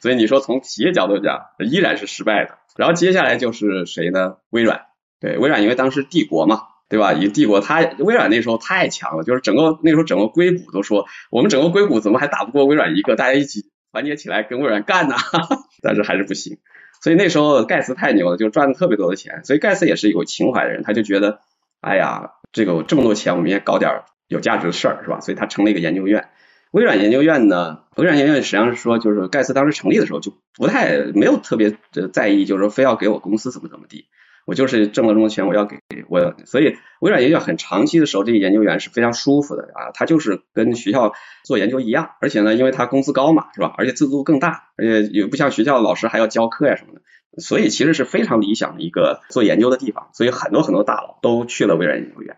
[0.00, 2.58] 所以你说从企业角度讲，依然是失败的。
[2.76, 4.36] 然后接下来就是谁呢？
[4.50, 4.86] 微软，
[5.20, 6.62] 对，微软因为当时帝国嘛。
[6.88, 7.12] 对吧？
[7.12, 13.16] 以帝国，它微软那时候太强了，就是整个那时候整个硅谷都说，我们整个硅谷怎么还打不过微软一个？
[13.16, 15.16] 大家一起团结起来跟微软干呢？
[15.82, 16.58] 但是还是不行。
[17.02, 19.44] 所以那时候盖茨太牛了，就赚了特别多的钱。
[19.44, 21.40] 所以盖茨也是有情怀的人，他就觉得，
[21.80, 25.20] 哎呀，这个这么多钱，我们也搞点有价值的事儿，是吧？
[25.20, 26.28] 所以他成立一个研究院。
[26.70, 31.76] 微软研究院呢，微软研究院实际上是说，就是盖茨当时成立的时候就不太没有特别
[32.12, 34.06] 在意，就是说非要给我公司怎么怎么地。
[34.46, 35.78] 我就是挣了这么多钱，我要给
[36.08, 41.12] 我，所以微软研究院很长期的时候，这些研究员是非常舒服的啊，他就是跟学校
[41.44, 43.74] 做研究一样，而且呢，因为他工资高嘛，是吧？
[43.78, 47.00] 而且自由度更大，而且也不像学校老师还要教课呀什么的，
[47.40, 50.10] 所以其实是非常理想的一个做研究的地方。
[50.12, 52.36] 所以很多很多大佬都去了微软研究院，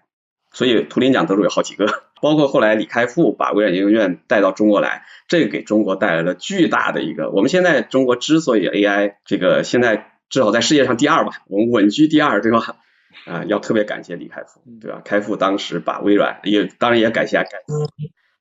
[0.52, 1.86] 所以图灵奖得主有好几个，
[2.22, 7.30] 包括后来李开复把微软研究院带到中国来，这个给中国带来了巨大的一个。
[7.30, 10.12] 我们现在中国之所以 AI 这个现在。
[10.28, 12.76] 至少在世界上第二吧，我们稳居第二，对吧？
[13.26, 15.00] 啊， 要特别感谢李开复，对吧？
[15.04, 17.86] 开复当时把微软也，当然也感谢盖茨，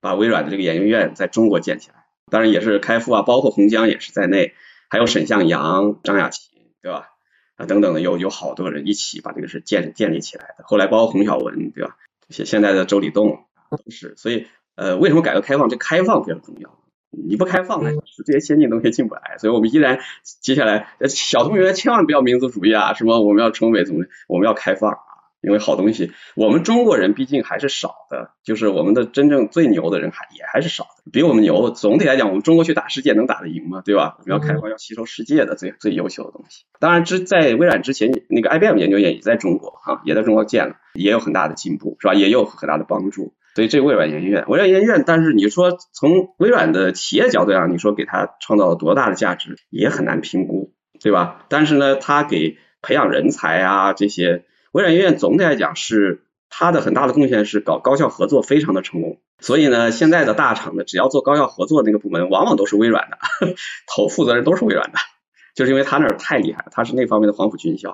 [0.02, 2.06] 把微软的这个研究院在中国建起来。
[2.32, 4.54] 当然也是开复啊，包括洪江也是在内，
[4.90, 6.50] 还有沈向洋、张亚勤，
[6.82, 7.10] 对吧？
[7.56, 10.64] 啊，等等的，有有好多人一起把这个事建建立起来的。
[10.66, 11.98] 后来包括洪小文，对吧？
[12.30, 14.16] 现现在的周礼栋都是。
[14.18, 15.70] 所以，呃，为什么改革开放？
[15.70, 16.80] 这开放非常重要。
[17.28, 17.92] 你不开放呢，
[18.26, 20.00] 这些先进东西进不来，所以我们依然
[20.42, 25.00] 接下来小同学千万不要民族主义啊，什么我们要成为怎么，我们要开放啊，
[25.42, 31.70] 因为好东西我们中国人毕竟还是少的，就是我们的真正最牛的人还也还是少的，比我们牛。
[31.72, 33.82] 总体来讲，我们中国去打世界能打得赢吗？
[33.86, 34.18] 对吧？
[34.20, 36.66] 我们要开放，要吸收世界的最最优秀的东西。
[36.80, 42.14] 当然之在微软之前，那个 IBM 研究院也在中国啊，也在中国建了，也有很大的进步，是吧？
[42.14, 43.34] 也有很大的帮助。
[43.56, 51.46] 所以这微软研究院，微软研究院，但是你说从微软的企业角度上，你说给它创造了多大的价值，也很难评估，对吧？
[51.48, 63.18] 但是呢，它给培养人才啊这些，微软研究院总体来讲是它的很大的贡献是搞高校合作非常的成功，所以呢，现在的大厂呢，只要做高校合作那个部门，往往都是微软的，
[63.88, 64.98] 头负责人都是微软的，
[65.56, 67.94] 就是因为他那儿太厉害了，他是那方面的黄埔军校，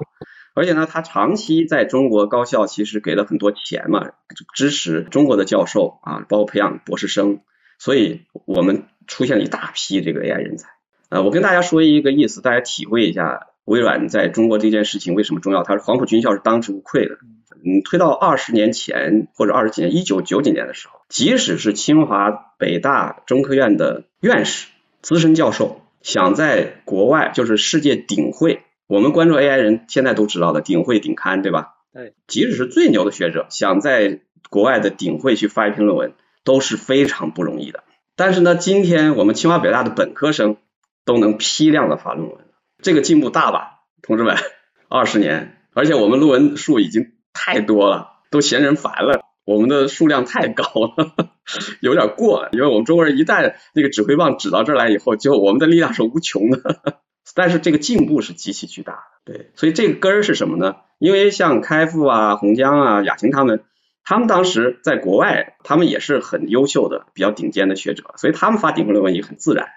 [0.53, 4.11] 而且呢，他长期在中国高校其实给了很多钱嘛，
[4.53, 7.41] 支持中国的教授啊，包括培养博士生，
[7.79, 10.69] 所以我们出现了一大批这个 AI 人才。
[11.09, 13.47] 呃，我跟大家说一个意思，大家体会一下。
[13.63, 15.61] 微软在中国这件事情为什么重要？
[15.61, 17.19] 它是黄埔军校是当之无愧的。
[17.63, 24.67] 嗯，推到二十年前或者二十几年，一九九几年的时候，即使是清华、北大、中科院的院士、
[25.03, 31.75] 资深教授，想在国外就是世界顶会，我们关注 AI 人现在都知道的顶会顶刊，对吧？
[31.93, 32.13] 对。
[32.27, 37.85] 即使是最牛的学者，想在国外的顶会去发一篇论文，都是非常不容易的。
[38.17, 40.57] 但是呢，今天我们清华、北大的本科生
[41.05, 42.39] 都能批量的发论文。
[42.81, 44.35] 这个进步大吧，同志们，
[44.89, 49.21] 二十年，而且我们论文数已经太多了，都嫌人烦了。
[49.45, 50.65] 我们的数量太高
[50.97, 51.13] 了，
[51.79, 52.49] 有点过了。
[52.51, 57.00] 因为我们中国人一旦那个指挥棒指到这儿来以后，就我们的力量是无穷的。
[57.35, 59.51] 但是这个进步是极其巨大的，对。
[59.55, 60.75] 所以这个根儿是什么呢？
[60.99, 63.63] 因为像开复啊、洪江啊、亚晴他们，
[64.03, 69.69] 他们当时在国外，他们也是很优秀的、比较顶尖的学者，所以他们发顶峰论文也很自然。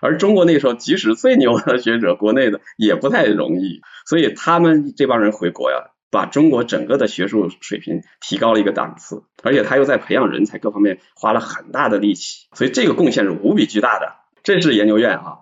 [0.00, 14.14] 而中国那时候，即使最牛的学者，国内的也不太容易，所以他们这帮人回国呀，把中国整个的学术水平提高了一个档次，而且他又在培养人才各方面花了很大的力气，所以这个贡献是无比巨大的。
[14.44, 15.38] 这是研究院啊，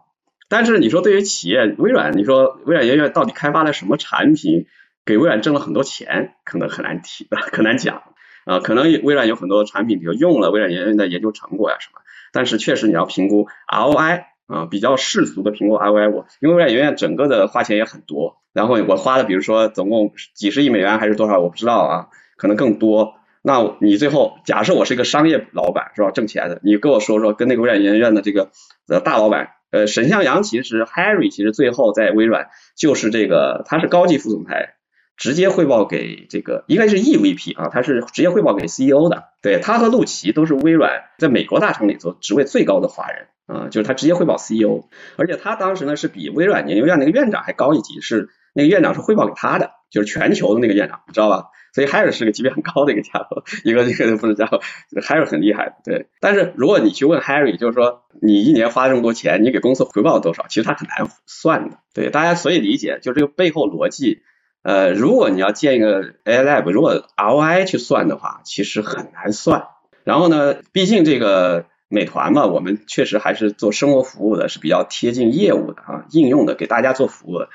[0.49, 4.67] 但是你说对于企业，微软，你说微软研究院到底开发了什么产品，
[5.05, 8.03] 给微软挣了很多钱，可能很难提， 很难讲
[8.45, 8.61] 啊。
[8.61, 12.01] 可能微软有很多产品，比如用了微软研究院的研究成果呀什么，
[12.33, 14.25] 但是确实你要评估 ROI。
[14.47, 22.07] 啊，比较世俗的评估 ROI，我因为微软研究院整个的花钱也很多，然后我花的比如说总共几十亿美元还是多少，我不知道啊，
[22.37, 23.15] 可能更多。
[23.43, 28.53] 那你最后假设我是一个商业老板是吧，挣钱的，你跟我说说跟那个微软研究院的这个
[28.87, 34.75] 呃大老板，呃沈向阳其实 Harry 其实最后在微软就是这个他是高级副总裁，
[35.17, 43.29] 直接汇报给这个应该是 EVP 啊，他是直接汇报给 CEO 的，对他和陆琪都是微软在美国大厂里头职位最高的华人。
[43.47, 51.47] 啊，就是他直接汇报 CEO，而且他当时呢是比微软研究院那个院长还高一级，是那个院长是汇报给他的，就是全球的那个院长，知道吧？
[51.73, 54.61] 所以 Harry 是个级别很高的一个家伙，一个一个不是家伙
[55.03, 56.07] ，Harry 很厉害，对。
[56.21, 60.47] 但是如果你去问 Harry，就是说你一年花这么多钱，你给公司回报多少？
[60.49, 62.09] 其实他很难算的，对。
[62.11, 64.23] 大家所以理解，就这个背后逻辑，
[64.63, 69.67] 呃，如果你要建一个 AI Lab，如果 ROI 去算的话，其实很难算。
[70.05, 71.67] 然后呢，毕竟这个。
[71.89, 77.49] 美团嘛，我们确实还是做生活服务的，是比较贴近业务的啊，应用的，给大家做服务的。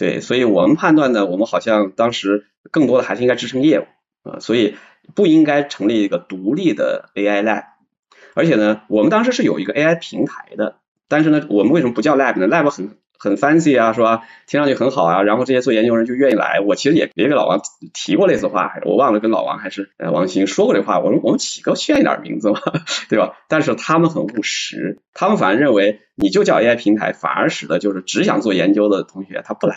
[0.00, 3.84] 对，所以我们判断呢，我们好像当时更多的还是应该支撑业务
[4.22, 4.76] 啊，所以
[5.14, 7.64] 不应该成立一个独立的 AI lab。
[8.32, 12.96] 而且呢，我们当时是有一个 AI 平台的，但是呢，我们为什么不叫 lab 呢？lab 很。
[13.22, 14.22] 很 fancy 啊，是吧？
[14.46, 16.58] 听上去很好啊，然后这些做研究人就愿意来。
[16.66, 17.60] 我其实也也给老王
[17.92, 20.98] 提过类似话，我忘了跟老王还是呃王鑫说过这话。
[21.00, 22.60] 我说我们起个炫一点名字嘛，
[23.10, 23.36] 对吧？
[23.46, 29.76] 但是他们很务实，他们反而认为你就叫 AI 平台，反而使得就是只想做研究的同学他不来，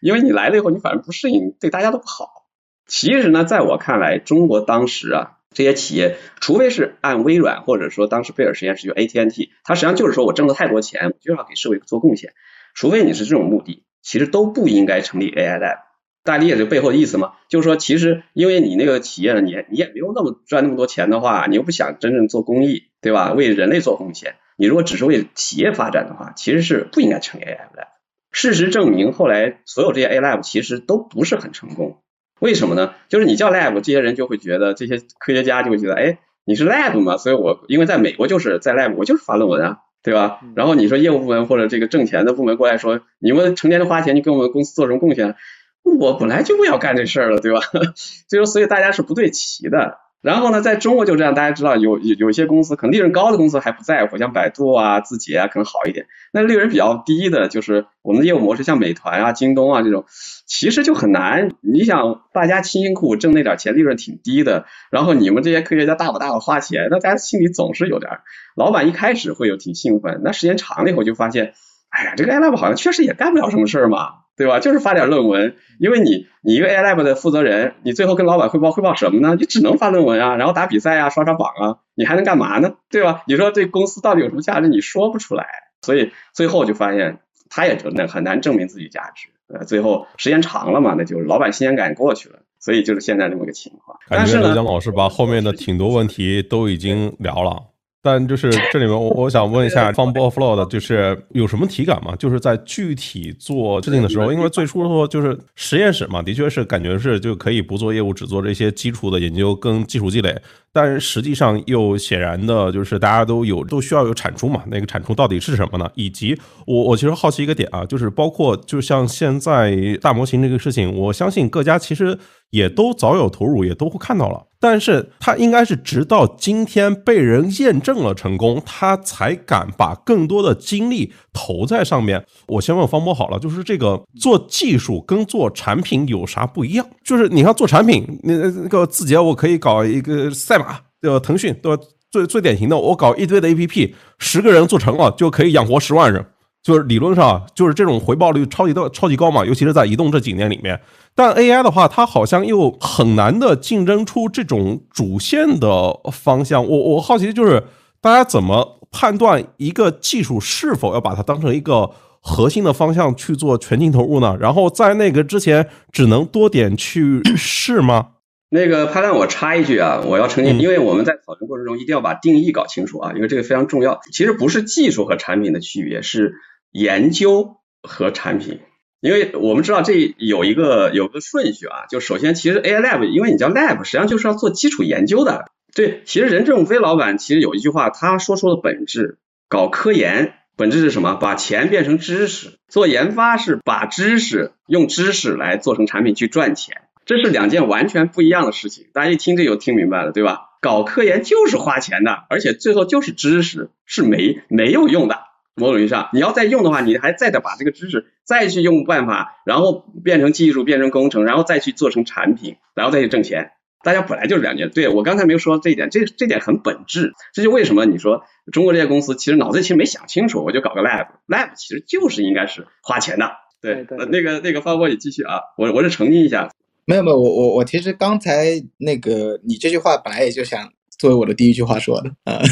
[0.00, 2.46] 因为你来了以后你反而不适应，对大家都不好。
[2.86, 12.32] 其实呢，在我看来，中国当时啊这些企业，除非是按微软或者说当时贝尔实验室就 AT&T，它实际上就是说我挣了太多钱，我就要给社会做贡献。
[12.74, 15.78] 除非你是这种目的，其实都不应该成立 AI lab。
[16.22, 17.32] 大家理解这背后的意思吗？
[17.48, 23.32] 就是说，其实因为你那个企业呢，你你也没有那么赚那么多钱的话，你又不想真正做公益，对吧？
[23.32, 27.88] 为人类做贡献，你如果只是为企业发展的话，其实是不应该成立 AI lab。
[28.32, 32.02] 事实证明，后来所有这些 AI lab 其实都不是很成功。
[32.38, 32.94] 为什么呢？
[33.08, 37.16] 就是你叫 lab，这些人就会觉得，这些科学家就会觉得，哎，你是 lab 嘛？
[37.16, 39.78] 所以我因为在美国就是在 lab，我就是发论文啊。
[40.02, 40.40] 对吧？
[40.54, 45.36] 然后你说业务部门或者这个挣钱的部门过来说，你们成天的花钱，你给我们公司做什么贡献？
[45.82, 47.60] 我本来就不要干这事儿了，对吧？
[48.28, 49.98] 就说所以大家是不对齐的。
[50.22, 56.06] 然后呢，在中国就这样，大家知道有有有些公司可能利润高的公司还不在乎，像百度啊、字节啊可能好一点。
[56.32, 60.04] 那利润比较低的，就是我们的业务模式，像美团啊、京东啊这种，
[60.46, 61.52] 其实就很难。
[61.62, 68.10] 你想，大家辛辛苦苦挣那点钱，利润挺低的，然后你们这些科学家大把大把花钱，那大家心里总是有点，
[68.56, 71.54] 老板一开始会有挺兴奋，那时间长了以后就发现，
[71.88, 74.10] 哎呀，这个 AI 好像确实也干不了什么事儿嘛。
[74.40, 74.58] 对吧？
[74.58, 79.36] 就是发点论文，因为你你一个 AI Lab 的负责人，你最后跟老板汇报汇报什么呢？
[79.38, 82.76] 你只能发论文啊，然后打比赛啊，刷刷榜啊，你还能干嘛呢？
[82.88, 83.22] 对吧？
[83.26, 84.68] 你说对公司到底有什么价值？
[84.68, 85.44] 你说不出来，
[85.82, 87.18] 所以最后就发现
[87.50, 89.28] 他也很难很难证明自己价值。
[89.52, 93.98] 呃，最后时间长了嘛，那就老板新鲜感过去了，所以就是现在这么个情况。
[94.08, 97.64] 但是呢江老师把后面的挺多问题都已经聊了。
[98.02, 102.16] 但就是这里面，我我想问一下，，Fun Flow 的，就是有什么体感吗？
[102.16, 110.34] 就是在具体做制定的时候，因为最初的时候就是实验室嘛，的确是感觉是就可以不做业务，只做这些基础的研究跟技术积累。
[110.72, 115.90] 但实际上又显然的就是大家都有都需要有产出嘛，那个产出到底是什么呢？
[115.94, 122.18] 以及我我其实好奇一个点啊，就是包括就像现在大模型这个事情，我相信各家其实
[122.50, 124.46] 也都早有投入，也都会看到了。
[124.62, 132.22] 但是他应该是直到今天被人验证了成功，他才敢把更多的精力投在上面。
[132.46, 136.86] 我先问方波好了，就是这个做技术跟做产品有啥不一样？
[137.02, 140.58] 就是你看做产品，那那个字节我可以搞一个赛
[141.00, 141.18] 对吧？
[141.18, 141.82] 腾讯对吧？
[142.10, 146.26] 最最典型的，我搞一堆的 APP，十个人做成了就可以养活十万人，
[146.60, 150.80] 就是理论上就是这种回报率超级的超级高嘛，尤其是在移动这几年里面。
[151.14, 156.66] 但 AI 的话，它好像又很难的竞争出这种主线的方向。
[156.66, 157.62] 我我好奇的就是，
[158.00, 164.36] 大家怎么判断一个技术是否要把它当成一个核心的方向去做全境投入呢？
[164.40, 168.08] 然后在那个之前，只能多点去试吗？
[168.52, 174.00] 那个潘亮，我插一句啊，我要澄清，因为我们在讨论过程中一定要把定义搞清楚啊，因为这个非常重要。
[174.12, 176.34] 其实不是技术和产品的区别，是
[176.72, 178.60] 研究和产品。
[179.00, 185.46] 因为我们知道这有一个有个顺序啊，就首先其实 AI Lab，因为你叫 Lab，实际上就是要做基础研究的。
[185.72, 191.14] 对，其实任正非老板其实有一句话，他说出了本质，搞科研本质是什么？
[191.14, 198.86] 把钱变成知识，做研发是把知识用知识来做成产品去赚钱，这是两件完全不一样的事情。
[198.92, 200.42] 大家一听这就听明白了，对吧？
[200.60, 205.18] 搞科研就是花钱的，而且最后就是知识是没没有用的。
[205.56, 213.50] 某种意义上，你要再用的话，你还再得把这个知识再去用办法，然后变成技术，变成工程，然后再去做成产品，然后再去挣钱。
[213.82, 214.70] 大家本来就是两件。
[214.70, 217.14] 对我刚才没有说这一点，这这点很本质。
[217.34, 223.32] 这就为什么你说中国这些公司其实脑子其实没想清楚，我就搞个 lab，lab 其实就是应该是花钱的。
[223.60, 226.50] 对，那个那个方波你继续啊，我我是澄清一下。
[226.90, 230.68] 没有没有，我我我其实刚才那个你这句话本来也就想。
[230.98, 232.42] 作为我的第一句话说的啊，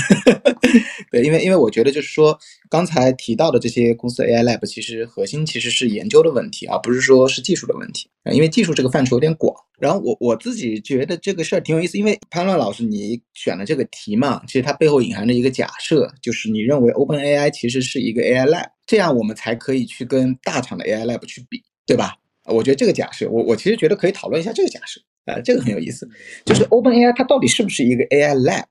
[1.13, 2.39] 对，因为因为我觉得就是说
[2.71, 8.33] 刚才提到的这些公司 AI lab，其实核心其实是研究的问题，而不是说是技术的问题啊。
[8.33, 9.55] 因为技术这个范畴有点广。
[9.79, 22.15] 然后我我自己觉得这个事儿挺有意思，因为潘乱老师你选的这个题嘛，其实它背后隐含着一个假设，就是你认为 Open AI 其实是一个 AI lab，这样我们才可以去跟大厂的 AI lab 去比，对吧？
[22.49, 25.01] 我觉得这个假设，我我其实觉得可以讨论一下这个假设。
[25.27, 26.09] 啊，这个很有意思，
[26.47, 28.65] 就是 Open AI 它到底是不是一个 AI Lab？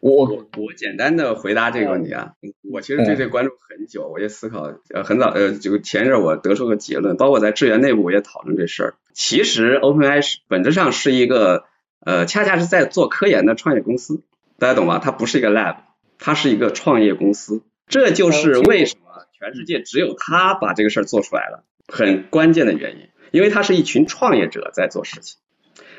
[0.00, 2.32] 我我简单的回答这个问题啊，
[2.72, 8.94] 我其实对这个关注很久，我也思考，呃，很早，呃，就前一阵我得出个结论，包括在智源内部我也讨论这事儿。
[9.14, 11.66] 其实 Open AI 是本质上是一个，
[12.04, 14.22] 呃，恰恰是在做科研的创业公司，
[14.58, 14.98] 大家懂吧？
[14.98, 15.76] 它不是一个 Lab，
[16.18, 25.40] 它是一个创业公司，这就是为什么全世界只有它把这个事儿做出来了，很关键的原因，因为它是一群创业者在做事情。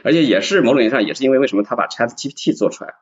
[0.05, 2.93] 而且也是某种意义上，也是因为为什么他把 Chat GPT 做出来？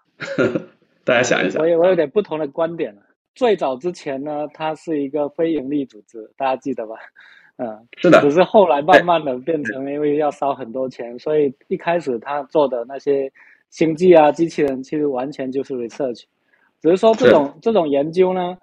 [1.03, 1.59] 大家想一想。
[1.59, 3.01] 我有我有点不同的观点了。
[3.33, 6.95] 最早之前呢，它是一个非盈利组织，大家记得吧？
[7.57, 8.21] 嗯，是的。
[8.21, 13.31] 只是后来慢慢的变成，因为要烧很多钱，所以一开始他做的那些
[13.71, 16.25] 星际啊、机器人，其实完全就是 research。
[16.81, 18.55] 只是说这种这种研究呢。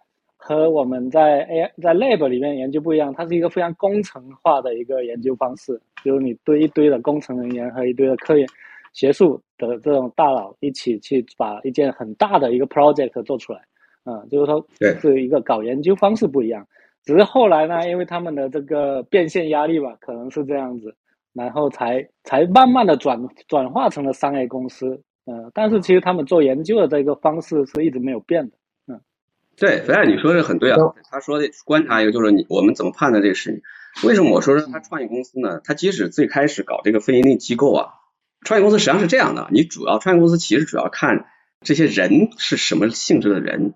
[0.48, 8.48] 和我们在 A 在 Lab 里面研究不一样，它是一个非常工程化的一个研究方式，就是你堆一堆的工程人员和一堆的科研
[8.94, 13.61] 学术的这种大佬一起去把一件很大的一个 project 做出来，
[14.06, 14.66] 嗯，就是说
[15.02, 16.66] 是一个搞研究方式不一样。
[17.04, 20.94] 只是后来呢，因为他们的这个变现压力吧，可能是这样子，
[21.34, 28.56] 然后才才慢慢的转转化成了商业公司，嗯，但是其实他们做研究的这个方式是一直没有变的。
[29.58, 30.78] 对，菲亚，你说的很对啊。
[31.10, 34.08] 他说的观察一个就是你我们怎么判断这个事情？
[34.08, 35.60] 为什么我说他创业公司呢？
[35.64, 37.88] 他即使最开始搞这个非盈利机构啊，
[38.42, 41.26] 创业公司实际上是这样的，你主要创业公司其实主要看
[41.61, 43.74] 这些人是什么性质的人，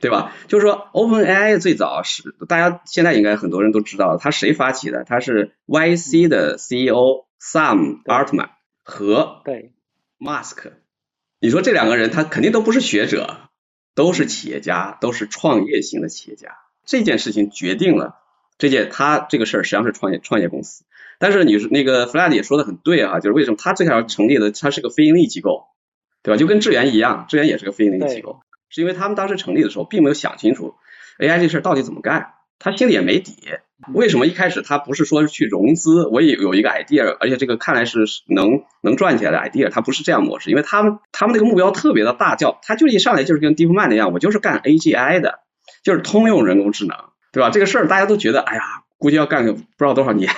[0.00, 0.34] 对吧？
[0.48, 5.04] 就是说，OpenAI 最早是大家现在应该很多人都知道，他谁发起的？
[5.04, 8.50] 他是 YC 的 CEO Sam Altman
[8.82, 9.72] 和对
[10.18, 10.72] Musk。
[11.40, 13.45] 你说这两个人，他肯定都不是学者。
[13.96, 16.58] 都是企业家，都是创业型的企业家。
[16.84, 18.20] 这件事情决定了
[18.58, 20.84] 这件他这个事儿实际上是创业创业公司。
[21.18, 25.64] 但是你说那个 Flat 也说的很对啊，就是为什么他最开始成立的他是个非盈利机构，
[26.22, 26.38] 对吧？
[26.38, 30.74] 就跟智源一样，智源也是个非盈利机构，是因为他们当时成立的时候并没有想清楚
[31.18, 33.34] AI 这事儿到底怎么干，他心里也没底，
[33.92, 36.06] 为什么一开始他不是说去融资？
[36.06, 45.40] 我也有一个 idea，而且这个看来是能能赚起来的 idea，他不是这样模式，因为他们他们那个目标特别的大，叫他就一上来就是跟 DeepMind 一样，我就是干 AGI 的，
[45.84, 46.96] 就是通用人工智能，
[47.32, 47.50] 对吧？
[47.50, 48.62] 这个事儿大家都觉得，哎呀，
[48.98, 50.28] 估计要干个不知道多少年，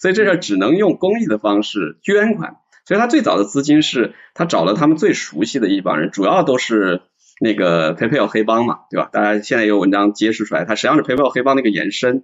[0.00, 2.56] 所以这事儿只能用公益的方式捐款。
[2.84, 7.02] 所以他最早的资金是他找了他们最熟悉的一帮人，主要都是。
[7.40, 9.08] 那个 PayPal 黑帮嘛，对吧？
[9.10, 12.22] 大家现在有文章揭示出来，它实际上是 PayPal 黑帮那个延伸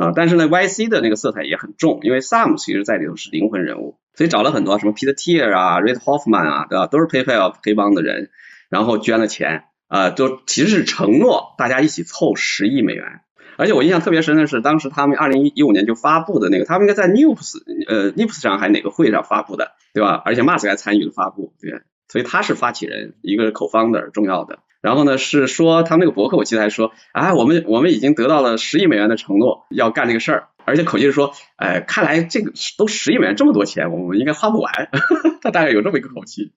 [0.00, 0.12] 啊。
[0.14, 6.86] 但是呢，YC 的那个色彩也很重，因为 Sam 其实在里头是灵魂人物，所以找了很多什么 Peter Thiel 啊、Red Hoffman 啊，对吧？
[6.86, 8.30] 都是 PayPal 黑帮的人，
[8.68, 13.20] 然后捐了钱啊，都其实是承诺大家一起凑十亿美元。
[13.56, 17.56] 而且我印象特别深的是，当时他们二零一五年就发布的那个，他们应该在 News
[17.88, 20.22] 呃 News 上还是哪个会上发布的，对吧？
[20.24, 21.82] 而且 Mas 还参与了发布，对。
[22.06, 24.60] 所以他是发起人，一个 co-founder 重要的。
[24.80, 30.48] 然后呢，是说他们那个博客，我记得还说，啊，我们我们已经得到了十亿美元的承诺，要干这个事儿。
[30.64, 34.90] 而且口气是说，哎，看来这个都十亿美元这么多钱，我们应该花不完。
[35.42, 36.52] 他大概有这么一个口气。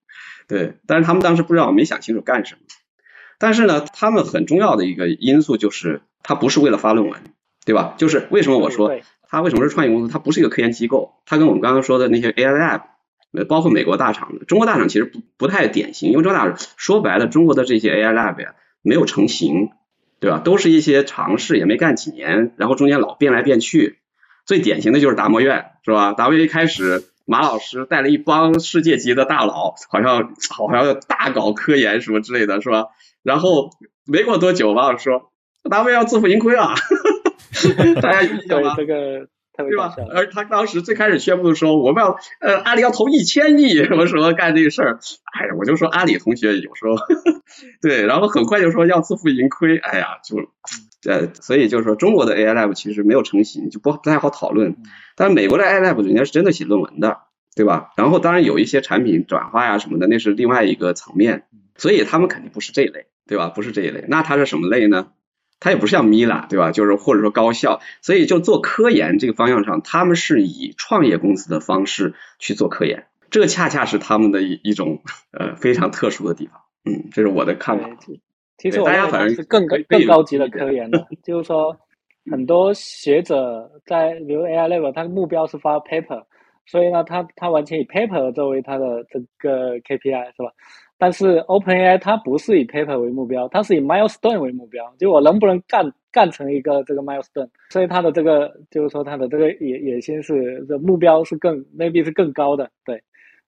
[0.48, 2.62] 对，但是他们当时不知道，没想清楚干什么。
[3.40, 7.22] 但是呢，他们很重要的一个因素就是，他不是为了发论文，
[7.66, 7.96] 对吧？
[7.98, 10.12] 就是为什么我说他为什么是创业公司？
[10.12, 12.82] 他不是一个科研机构，他跟我们刚刚说的那些 AI lab。
[13.48, 19.70] 包括美国大厂的，中国大厂其实不不太典型，因为中国大厂说白了，中国的这些 AI lab 呀没有成型，
[20.20, 20.40] 对吧？
[20.40, 24.00] 都是一些尝试，也没干几年，然后中间老变来变去。
[24.46, 26.14] 最典型的就是达摩院，是吧？
[26.14, 32.88] 达摩院一开始，马老师带了一帮世界级的大佬，好像好像要大搞科研什么之类的，是吧？
[33.24, 33.70] 然后
[34.06, 35.32] 没过多久，马老师说
[35.70, 36.74] 达摩院要自负盈亏啊，
[38.02, 38.74] 大家 印象吗？
[38.76, 39.28] 这个。
[39.70, 39.96] 对吧？
[40.14, 45.00] 而他当时最开始宣布的时候，我们要呃阿里要投一千亿什么什么干这个事儿，
[45.34, 46.96] 哎呀，我就说阿里同学有时候
[47.82, 50.38] 对，然后很快就说要自负盈亏，哎呀，就
[51.10, 54.76] 呃，所以就是说中国的 AI Lab 其实没有成型，就不不太好讨论。
[55.16, 57.18] 但美国的 AI Lab 人家是真的写论文的，
[57.56, 57.90] 对吧？
[57.98, 61.44] 然后当然有一些产品转化呀什么的，那是另外一个层面，
[61.76, 63.48] 所以他们肯定不是这一类，对吧？
[63.50, 65.08] 不是这一类，那它是什么类呢？
[65.62, 66.72] 它也不是像米拉，对吧？
[66.72, 76.62] 就是或者说高校，所以就做科研这个方向上，他们是以创业公司的方式去做科研，这恰恰是他们的一一种呃非常特殊的地方。
[76.84, 77.90] 嗯，这是我的看法。
[78.58, 81.78] 其实大家反正是更更高级的科研的，就是说
[82.32, 86.26] 很多学者在比如 AI level，他的目标是发 paper，
[86.66, 90.52] 所以呢，他他完全以 paper 作为他的这个 KPI，是吧？
[91.02, 103.02] 但是 OpenAI 它不是以 paper 为目标，它是以 milestone 为目标，就我能不能干干成一个这个 milestone，所以它的这个就是说它的这个野野心是这目标是更 maybe 是更高的，对，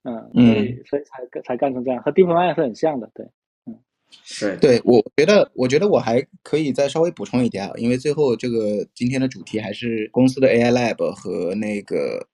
[0.03, 3.23] 嗯，所以所以才才干成这样，和 DeepMind 是很像的，对，
[3.67, 3.77] 嗯，
[4.59, 12.27] 对，对我觉得我觉得我还可以再稍微补充一点啊，因为最后这个今天的主题还是公司的 AI Lab 和那个。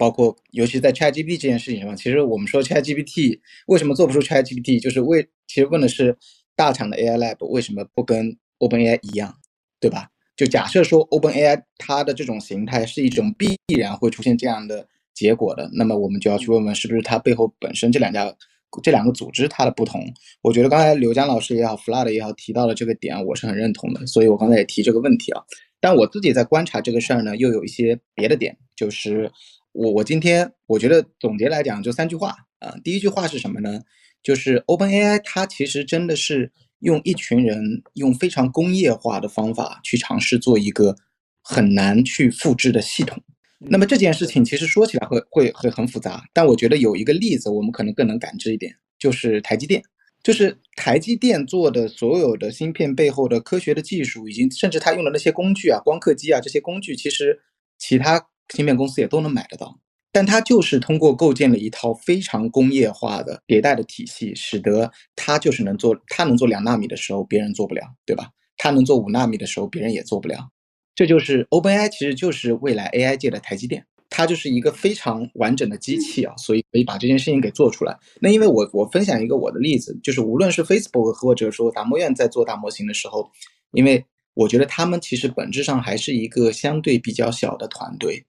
[0.00, 6.16] 包括，尤其在 ChatGPT 这件事情上，其实我们说 ChatGPT 为什么做不出 ChatGPT，就是为其实问的是
[6.56, 9.36] 大厂的 AI Lab 为什么不跟 OpenAI 一样，
[9.78, 10.08] 对吧？
[10.34, 18.34] 就假设说 OpenAI 它的这种形态是一种必然会出现这样的结果的，那么我们就要去问问是不是它背后本身这两家
[18.82, 20.02] 这两个组织它的不同。
[20.40, 25.42] 我觉得刚才刘江老师也好，Flood 也好提到的这个点，我是很认同的，所以我刚才也提这个问题啊。
[25.78, 29.30] 但我自己在观察这个事儿呢，又有一些别的点，就是。
[29.72, 33.80] 我我今天我觉得总结来讲就三句话啊，第一句话是什么呢？
[34.22, 36.50] 就是 OpenAI 它其实真的是
[36.80, 40.96] 用一群人用非常工业化的方法去尝试做一个
[41.40, 43.22] 很难去复制的系统。
[43.58, 49.82] 那么这件事情其实说起来会会会很复杂，但我觉得有一个例子我们可能更能感知一点，就是台积电，
[50.22, 57.40] 就是台积电做的所有的芯片背后的科学的技术，以及甚至它用的那些工具啊，光刻机啊这些工具，其实
[57.78, 58.26] 其他。
[58.54, 59.78] 芯片公司也都能买得到，
[60.12, 68.30] 但它就是通过构建了一套非常工业化的迭代的体系，使得它就是能做，它能做两纳米的时候别人做不了，对吧？
[68.56, 70.50] 它能做五纳米的时候别人也做不了。
[70.94, 77.96] 这就是 OpenAI，其实就是未来 AI 界的台积电，它就是一个非常完整的机器啊，所以可以把这件事情给做出来。
[78.20, 83.30] 那因为我我分享一个我的例子，就是无论是 Facebook 或者说达摩院在做大模型的时候，
[83.72, 88.26] 因为我觉得他们其实本质上还是一个相对比较小的团队。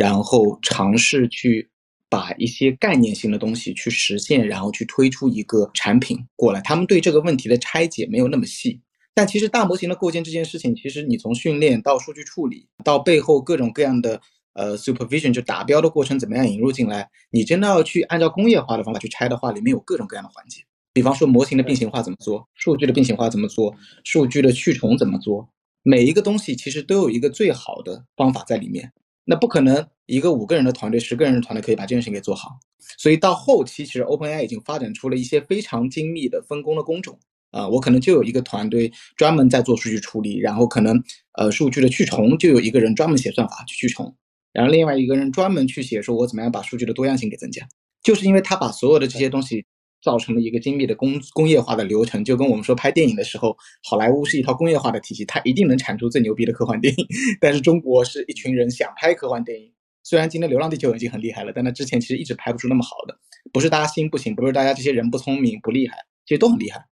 [0.00, 1.68] 然后尝试去
[2.08, 6.60] 把一些概念性的东西去实现，然后去推出一个产品过来。
[6.62, 8.80] 他们对这个问题的拆解没有那么细，
[9.14, 14.18] 但其实大模型的构建这件事情，其实你从训练到数据处理，到背后各种各样的
[14.54, 20.62] 呃 supervision 就达标的过程怎么样引入进来，你真的要去按照工业化的方法去拆的话，里面有各种各样的环节。
[20.94, 25.46] 比方说模型的并行化怎么做，数据的并行化怎么做，数据的去重怎么做。
[25.82, 28.90] 每一个东西其实都有一个最好的方法在里面。
[29.24, 32.58] 那不可能一个五个人的团队、十个人的团队可以把这件事情给做好。
[32.98, 37.18] 所以到后期，其实 OpenAI 已经发展出了一些非常精密的分工的工种
[37.50, 41.00] 啊，我可能就有一个团队专门在做数据处理，然后可能
[41.38, 44.14] 呃数据的去重就有一个人专门写算法去去重，
[44.52, 47.66] 然后另外一个人专门去写说我怎么样把数据的多样性给增加，
[48.02, 49.64] 就是因为他把所有的这些东西
[50.02, 53.56] 造成了一个精密的工工业化的流程，就跟我们说拍电影的时候，
[53.88, 57.06] 好莱坞是一套工业化的体系，它一定能产出最牛逼的科幻电影，
[57.40, 59.72] 但是中国是一群人想拍科幻电影。
[60.02, 63.18] 虽然今天《流浪地球》已经很厉害了，但它之前其实一直拍不出那么好的。
[63.52, 66.84] 不是大家心不行，不是大家这些人不聪明不厉害，其实都很厉害。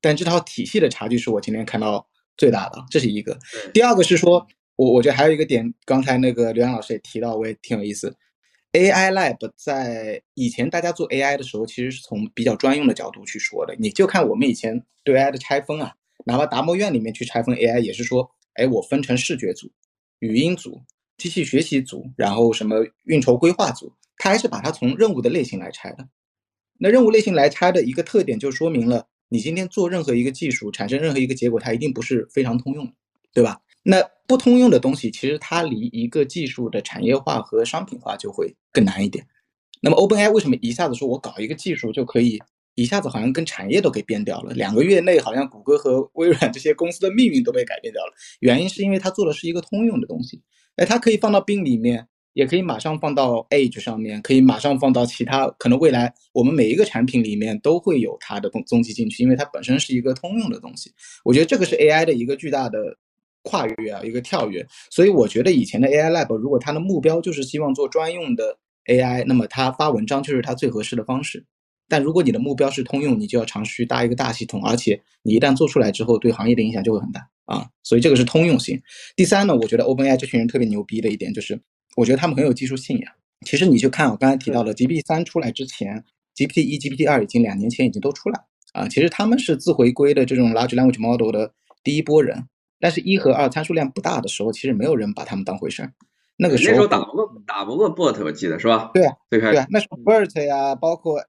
[0.00, 2.06] 但这套体系的差距是我今天看到
[2.36, 3.38] 最大的，这是一个。
[3.72, 4.46] 第二个是说，
[4.76, 8.16] 我我觉得还有一个点，刚才那个刘洋老师也提到，我也挺有意思。
[8.74, 13.74] AI Lab 在以前大家做 AI 的时候，其实是从比较专用的角度去说的。
[13.78, 15.94] 你就看我们以前对 AI 的拆分啊，
[16.26, 19.70] 哪怕达摩院里面去拆分 AI，也是说，哎，我分成视觉组、
[20.18, 20.82] 语音组。
[21.16, 26.08] 机器学习组，然后什么运筹规划组，它还是把它从任务的类型来拆的。
[26.80, 32.92] 那任务类型来拆的一个特点，就说明了你今天做任何一个技术，产生任何一个结果，它一定不是非常通用，
[33.32, 33.60] 对吧？
[33.84, 39.24] 那不通用的东西，其实它离一个技术的产业化和商品化就会更难一点。
[39.82, 42.40] 那么 OpenAI 为什么一下子说我搞一个技术就可以
[42.74, 44.54] 一下子好像跟产业都给变掉了？
[44.54, 48.12] 两个月内好像谷歌和微软这些公司的命运都被改变掉了。
[48.40, 50.42] 原因是因为它做的是一个通用的东西。
[50.76, 60.90] 哎，它可以放到冰里面，也可以马上放到 Edge 上面，可以马上放到其他可能未来我们每一个产品里面都会有它的踪迹进去，因为它本身是一个通用的东西。
[61.24, 62.96] 我觉得这个是 AI 的一个巨大的
[63.44, 64.66] 跨越啊，一个跳跃。
[64.90, 71.46] 所以我觉得以前的 AI Lab 如果它的目标就是希望做专用的 AI，那么它发文章就是它最合适的方式。
[71.86, 77.68] 但如果你的目标是通用，你就要尝试去搭一个大系统，而且你一旦做出来之后，对行业的影响就会很大啊。
[77.82, 78.80] 所以这个是通用性。
[79.14, 81.60] 第三呢，我觉得 OpenAI 这群人特别牛逼的一点就是，
[81.96, 83.12] 我觉得他们很有技术信仰。
[83.44, 86.02] 其实你去看我刚才提到的 GPT 三出来之前
[86.34, 88.40] ，GPT 一、GPT 二已经两年前已经都出来
[88.72, 88.88] 啊。
[88.88, 92.46] 其实他们是自回归的这种 Large Language Model 的第一波人，
[92.84, 95.90] 但是一和二参数量不大的时候，其实没有人把他们当回事儿。
[96.36, 98.90] 那个时候打不过打不过 BERT，我记得是吧？
[98.92, 101.24] 对啊，对啊，那时候 Bert 呀，包括。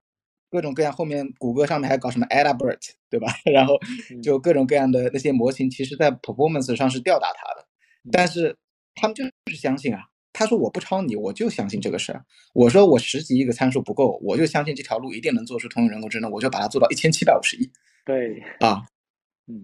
[0.51, 2.79] 各种各样，后面谷歌上面还搞什么 Adabert，
[3.09, 3.27] 对吧？
[3.51, 3.77] 然后
[4.23, 7.67] 就各种各样的那些模型，其实在 performance 上是吊打它的。
[8.09, 8.55] 但是
[8.93, 9.99] 他们就是相信啊，
[10.31, 12.23] 他说我不抄你，我就相信这个事儿。
[12.53, 17.69] 我说我十几亿个参数不够，我就相信这条路一定能做出通用人工智能，我就把它做到一千七百五十亿。
[18.05, 18.81] 对啊，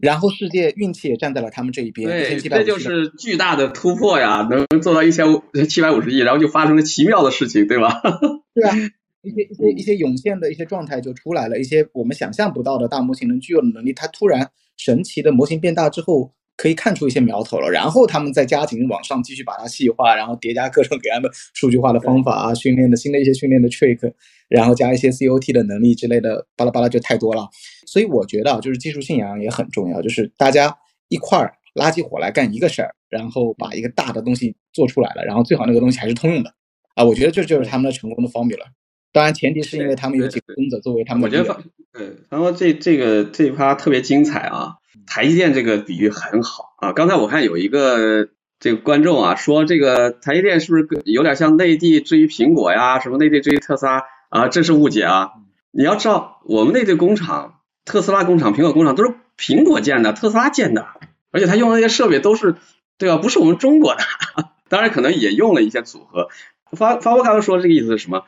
[0.02, 2.08] 然后世界运气也站在了他们这一边。
[2.08, 8.02] 对，这就是巨大的突破呀，能做到一千五七百五十亿，然后就发生了奇妙的事情，对吧？
[8.54, 8.76] 对啊。
[9.24, 24.14] 一些一些一些涌现的一些状态就出来了，一些我们想象不到的大模型能具有的能力，它突然神奇的模型变大之后，可以看出一些苗头了，然后他们再加紧往上继续把它细化，然后叠加各种各样的数据化的方法啊，训练的新的一些训练的 trick，
[24.48, 27.50] 然后加一些 COT 的能力之类的，巴拉巴拉就太多了。
[27.88, 30.78] 所以我觉得就是技术信仰也很重要，就是大家
[31.10, 36.54] 一块儿拉起火来干一个事儿，然后把一个大的东西做出来了，然后最好那个东西还是通用的
[36.94, 38.66] 啊，我觉得这就是他们的成功的 formula。
[39.12, 41.24] 当然，前提是因为他们有几个工作作为他们。
[41.24, 41.60] 我觉得，
[41.92, 44.76] 对，然后这这个这一趴特别精彩啊！
[45.08, 46.94] 台积电这个比喻很好啊。
[46.94, 48.30] 刚才我看有一个
[48.60, 54.48] 这个观众啊说，这个台积电是不是有点像内地至于苹果呀，什么内地至于特斯拉啊？
[54.48, 55.32] 这是误解啊！
[55.72, 60.88] 你要知道，我们内地工厂，特斯拉工厂、苹果工厂都是苹果建的，特斯拉建的，
[61.32, 62.56] 而且他用的那些设备都是
[62.98, 63.18] 对吧？
[63.18, 64.04] 不是我们中国的，
[64.70, 66.30] 当然可能也用了一些组合。
[66.72, 68.24] 发发波刚才说这个意思是什么？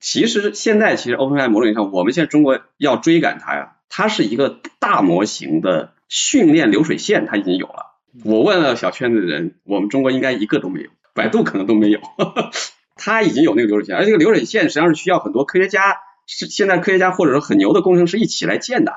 [0.00, 7.98] 其实现在其实 OpenAI 某种意义上，我们现在中国要追赶它呀，它是一个大模型的训练流水线，它已经有了。
[8.24, 12.00] 我问了小圈子的人，我们中国应该一个都没有，百度可能都没有。
[12.96, 15.96] 它已经有那个流水线，而这个流水线实际上是需要很多科学家，
[16.26, 18.92] 是现在科学家或者说很牛的工程师一起来建的，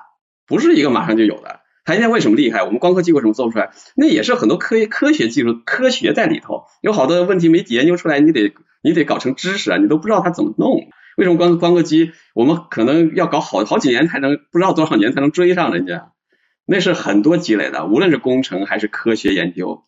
[0.47, 1.59] 不是一个马上就有的。
[1.85, 2.63] 台积电为什么厉害？
[2.63, 3.71] 我们光刻机为什么做不出来？
[3.95, 8.53] 那也是很多科科学技术、科学在里头，有好多问题没研究出来，你得。
[8.83, 10.89] 你得搞成知识啊，你都不知道它怎么弄。
[11.15, 16.10] 为什么光光刻机，我们可能要搞好好几年才能，不知道多少年才能追上人家？
[16.71, 19.83] 那是很多积累的，无论是工程还是科学研究，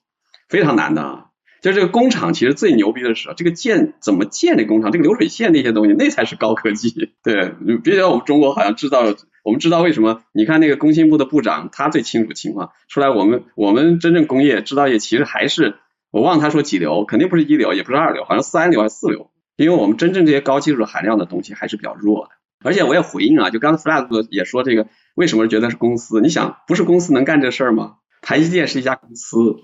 [0.49, 1.25] 非常难的啊。
[1.61, 7.13] 就这个工厂，其实最牛逼的是这个建怎么建这工厂，这个流水线那些东西，那才是高科技。
[7.23, 9.15] 对，别觉得我们中国好像制造，
[9.45, 10.23] 我们知道为什么？
[10.33, 15.75] 你看那个工信部的部长，他最清楚情况，出来我们我们真正工业制造业其实还是。
[16.11, 19.31] 我忘了他说几流，肯定不是一流，也不是二流，好像三流还是四流。
[19.55, 22.31] 因为我们真正这些高技术含量的东西还是比较弱的。
[22.65, 26.21] 而且我也回应啊，就刚才 flag 也说这个，为什么觉得是公司？
[26.21, 27.95] 你想，不是公司能干这事儿吗？
[28.21, 29.57] 台积电是一家公司，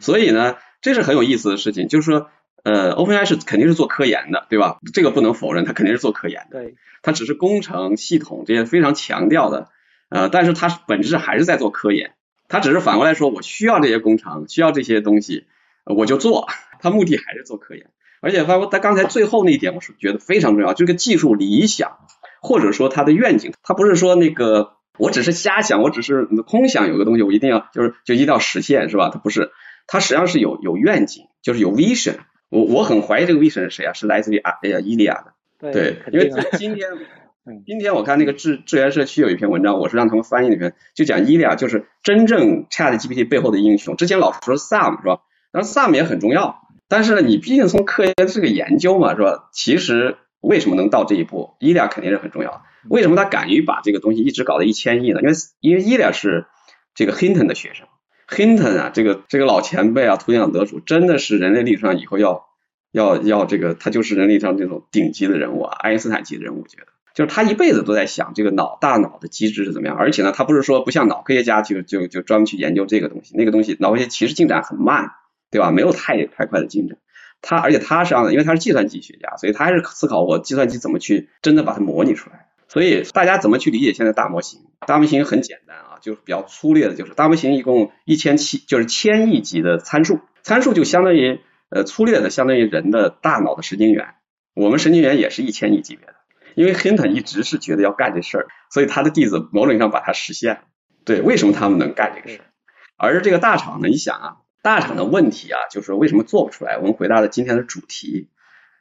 [0.00, 2.28] 所以呢，这是很有意思的事情，就是说，
[2.64, 4.78] 呃，OpenAI 是肯定是做科研的，对吧？
[4.92, 6.60] 这个不能否认，它肯定是做科研的。
[6.60, 9.68] 对，它只是工程系统这些非常强调的，
[10.08, 12.14] 呃，但是它本质还是在做科研。
[12.48, 15.46] 它只是反过来说，我需要这些工程，需要这些东西，
[15.84, 16.48] 我就做。
[16.80, 17.90] 它目的还是做科研。
[18.20, 21.96] 而且包括他刚才最后那一点，我是觉得非常重要，这个技术理想
[22.42, 29.10] 或者说它的愿景，它不是说那个我只是瞎想，我只是空想有个东西，我一定要就是就一定要实现，是吧？
[29.12, 29.50] 它不是，
[29.86, 32.16] 它实际上是有有愿景，就是有 vision。
[32.50, 33.92] 我我很怀疑这个 vision 是谁啊？
[33.92, 35.72] 是来自于啊哎呀伊利亚的。
[35.72, 36.88] 对，因为今天
[37.66, 43.96] 今天我看那个智智源社区有一篇文章，我是让他们翻译那篇就讲伊利亚就是真正 Chat GPT 背后的英雄。
[43.96, 45.20] 之前老说 Sam 是吧？
[45.52, 46.60] 当然 Sam 也很重要。
[46.88, 49.48] 但是呢，你毕竟从科研这个研究嘛，是吧？
[49.52, 52.62] 其实为什么能到这一步，伊利亚肯定是很重要。
[52.88, 55.20] 为什么他敢于把这个东西一直搞到一千亿呢？
[55.20, 56.46] 因为因为伊利亚是
[56.94, 57.86] 这个 Hinton 的学生
[58.28, 62.46] ，Hinton 啊，这个这个老前辈啊，图灵奖得主，真的是人类历史上以后要
[62.90, 69.96] 要要这个，他就是人类上这种顶级的人物啊，爱因斯坦级的人物，我觉得就是他一辈子都在想这个脑大脑的机制是怎么样。
[69.96, 75.10] 而且呢，他不是说不像脑科学家就就就专门去研究这个东西，那个东西脑科学其实进展很慢。
[75.52, 75.72] 对吧？
[75.72, 76.96] 没有太太快的进展。
[77.42, 82.48] 他而且他是这样的，因为他是计算机学家，所以他还是思考我计算机怎么去真的把它模拟出来。
[82.68, 84.60] 所以大家怎么去理解现在大模型？
[84.86, 94.14] 大模型很简单啊，就是比较粗略的，就是大模型一共一千七，就是千亿级的参数，参数就相当于呃粗略的相当于人的大脑的神经元。
[94.54, 96.14] 我们神经元也是一千亿级别的。
[96.56, 100.60] 因为 Hinton 一直是觉得要干这事儿，所以他的弟子某种意义上把它实现了。
[101.04, 102.44] 对，为什么他们能干这个事儿？
[102.96, 103.88] 而这个大厂呢？
[103.88, 104.36] 你想啊。
[104.62, 106.76] 大厂的问题啊，就是为什么做不出来？
[106.78, 108.28] 我们回答了今天的主题，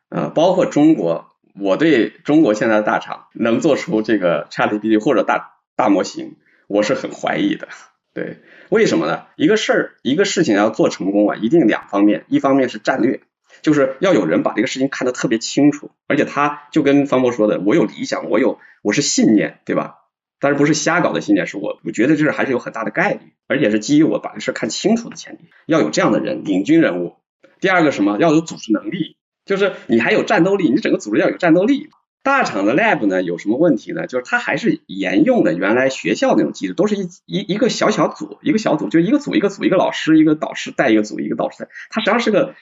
[0.10, 1.28] 呃，包括中国，
[1.60, 6.36] 我对中国现在的大厂能做出这个 ChatGPT 或者大大模型，
[6.68, 7.68] 我是很怀疑的。
[8.14, 9.28] 对，为什么呢？
[9.36, 13.22] 一个事儿，一个事情要做成功啊，一定两方面，一方面是战略，
[13.62, 19.99] 就是要有人把这个事情看得特别清楚，而且他就跟方博说的，我有理想，我有我是信念，对吧？
[20.40, 27.16] 但是不是瞎搞的信念，是我我觉得这是还是有很大的概率，而且是基于我把这事看清楚的前提，要有这样的人领军人物。
[27.60, 31.90] 第二个什么，要有组织能力，就是你还有战斗力，你整个组织要有战斗力。
[32.22, 34.06] 大厂的 lab 呢有什么问题呢？
[34.06, 42.56] 就是它还是沿用的原来学校那种机制，都是一一一个小小组，一个小组就一个组一个组一个老师一个导师带一个组一个导师带，它实际上是个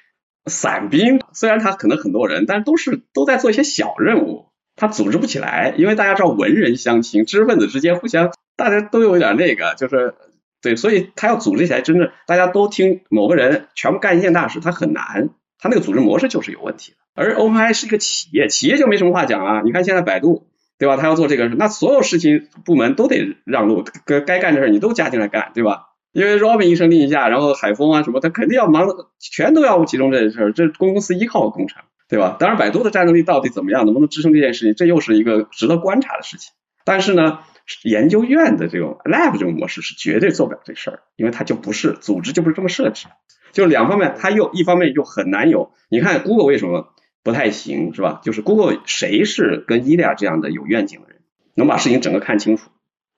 [0.46, 4.50] 散兵，虽然它可能很多人，但是都是都在做一些小任务。
[4.78, 10.14] 他组织不起来，因为大家知道文人相亲，知识分子之间互相，大家都有点那个，就是
[10.62, 16.98] 对，所以他要组织起来，真正大家都听某个人全部干一件大事，他很难，他那个组织模式就是有问题的。
[17.16, 19.64] 而 OpenAI 是一个企业，企业就没什么话讲了。
[19.64, 20.48] 你看现在百度，
[20.78, 20.96] 对吧？
[20.96, 25.86] 他要做这个事，那所有事情部门都得让路，该该干的事你都加进来干，对吧？
[26.12, 28.88] 因为 Robin 一声令下，然后海峰啊什么，他肯定要忙，
[29.20, 31.82] 全都要集中这件事儿，这公司依靠工程。
[32.10, 32.38] 对吧？
[32.40, 36.54] 当然，百度的战斗力到底怎么样，能不能支撑这件事情，这又是一个值得观察的事情。
[36.86, 37.40] 但是呢，
[37.84, 43.08] 研究院的这种 lab 这种模式是绝对做不了这事儿，因为它就不是组织，就不是这么设置。
[43.52, 45.72] 就两方面，它又一方面又很难有。
[45.90, 46.94] 你看 Google 为什么
[47.24, 48.22] 不太行，是吧？
[48.24, 51.20] 就是 Google 谁是跟伊利亚这样的有愿景的人，
[51.56, 52.70] 能把事情整个看清楚？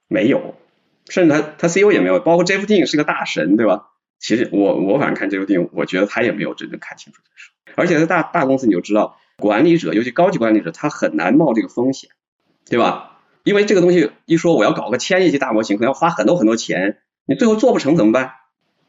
[0.08, 0.56] 没有，
[1.10, 3.89] 甚至他他 CEO 也没有，包括 Jeff Dean 是个大神，对吧？
[4.20, 7.52] 其实我我反正看这部电影我觉得他也没有真正看清楚这事。
[7.76, 12.10] 而且在大大公司，你就知道管理者，尤其高级管理者，他很难冒这个风险，
[12.70, 13.20] 对吧？
[13.44, 18.34] 因为这个东西一说我要搞个千亿级大模型，可能要花很多很多钱，你最后做不成怎么办？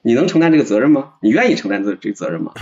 [0.03, 1.15] 你能承担这个责任吗？
[1.23, 2.53] 你愿意承担这这个责任吗？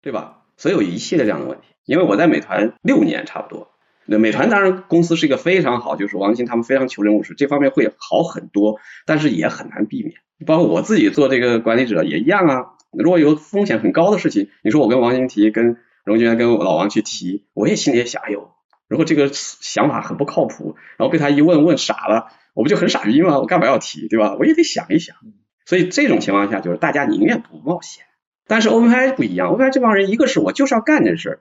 [0.00, 0.42] 对吧？
[0.56, 1.66] 所以有一系列这样的问题。
[1.84, 3.72] 因为我在美团六年差不多，
[4.06, 10.14] 那美团当然公司是一个非常好，就是王兴他们非常求真务实，这方面会好很多，但是也很难避免。
[10.46, 12.66] 包括我自己做这个管理者也一样啊。
[12.92, 18.50] 如果有风险很高的事情，你说我跟王晶提，跟荣军跟老王去提，我也心里也想，哎呦，
[18.88, 23.38] 如果这个想法很不靠谱，然后被他一问问傻了，我不就很傻逼吗？
[23.38, 24.36] 我干嘛要提，对吧？
[24.38, 25.16] 我也得想一想。
[25.64, 28.04] 所以这种情况下，就是大家宁愿不冒险。
[28.46, 31.40] 但是 OpenAI 不一样，OpenAI 这帮人，一个是我就是要干这事儿，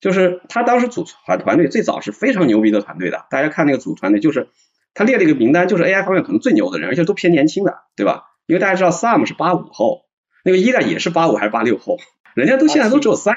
[0.00, 4.48] 就是他当时组团团队最早是非常牛逼的团队的，大家看那个组团队，就是
[4.92, 8.24] 他列了一个名单，就是 AI 方面可能最牛的人，而且都偏年轻的，对吧？
[8.50, 10.02] 因为大家知道 Sam 是八五后。
[10.42, 11.98] 那个伊代也是八五还是八六后，
[12.34, 13.36] 人家都现在都只有三，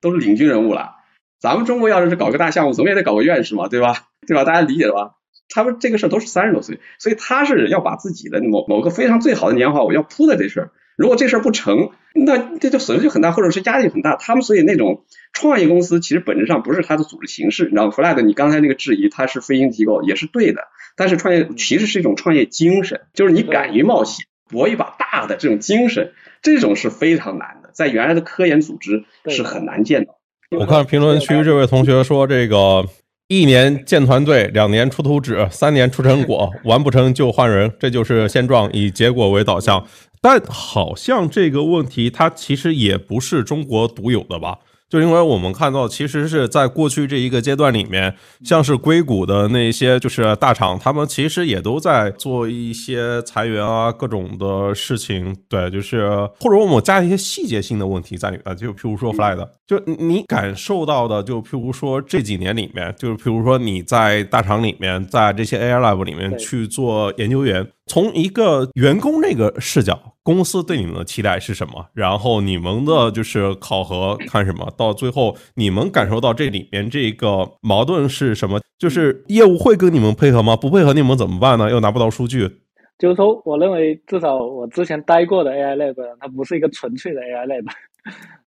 [0.00, 0.92] 都是领军人物了。
[1.40, 4.06] 咱们中国要是是搞个大项目，总也得搞个院士嘛，对吧？
[4.28, 4.44] 对吧？
[4.44, 5.10] 大家理解了吧？
[5.48, 10.70] 他们这个事儿都是三十多岁，所以他是要把自己的某某个非常最好的年华，我要铺在这事儿。
[10.96, 14.14] 如果这事儿不成，那这就损失就很大，或者是压力很大。
[14.16, 24.26] 他们所以那种创业公司，其实本质上不是它的组织形式，你知道吗？Flag，你刚才那个质疑，它是非营机构也是对的，但是创业其实是一种创业精神，就是你敢于冒险。
[24.48, 30.16] 搏一把大的这种精神，这种是非常难的，在原来的科研组织是很难见到。
[30.50, 32.84] 我看评论区这位同学说，这个
[33.28, 39.84] 一年建团队，两年出图纸，三年出成果，完不成就换人，这就是现状，以结果为导向。
[40.20, 44.58] 但好像这个问题它其实也不是中国独有的吧？
[44.94, 48.14] 就因为我们看到，其实是在过去这一个阶段里面，
[48.44, 55.36] 像是硅谷的那些就是大厂，他们其实也都在做一些裁员啊，各种的事情。
[55.48, 67.66] 对，就是或者我们加一些细节性的问题在里面，就譬如说 Fly 的，就你感受到的，就譬如说这几年里面，就是譬如说你在大厂里面，在这些 AI Lab 里面去做研究员。
[67.86, 71.86] 从一个员工那个视角，公司对你们的期待是什么？
[71.92, 74.72] 然后你们的就是考核看什么？
[74.76, 78.60] 到最后你们感受到这里面这个矛盾是什么？
[78.78, 80.56] 就是业务会跟你们配合吗？
[80.56, 81.70] 不配合你们怎么办呢？
[81.70, 82.48] 又拿不到数据。
[82.96, 87.66] 就是说，我认为至少我之前待过的 AI lab，它不是一个纯粹的 AI lab，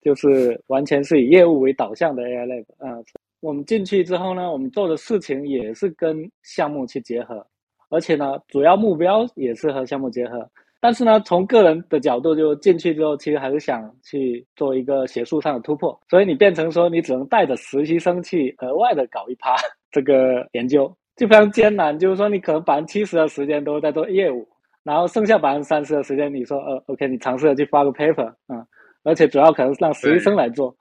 [0.01, 2.65] 就是完全是以业务为导向的 AI lab。
[2.79, 3.05] 嗯，
[3.41, 7.47] 我们进去之后呢，我们做的事情也是跟项目去结合。
[7.89, 10.49] 而且呢，主要目标也是和项目结合。
[10.79, 15.99] 但是呢，从个人的角度，就进去之后，其实还是想去做一个学术上的突破。
[16.09, 19.57] 所以你变成说，你只能带着实习生去额外的搞一趴
[19.91, 21.99] 这个研究，就非常艰难。
[21.99, 24.47] 就是说，你可能百分之七十的时间都在做业务，
[24.85, 28.65] 然后剩下百分之三十的时间，你说呃，OK，你尝试着去发个 paper 啊，
[29.03, 30.77] 而且主要可能是让实习生来做，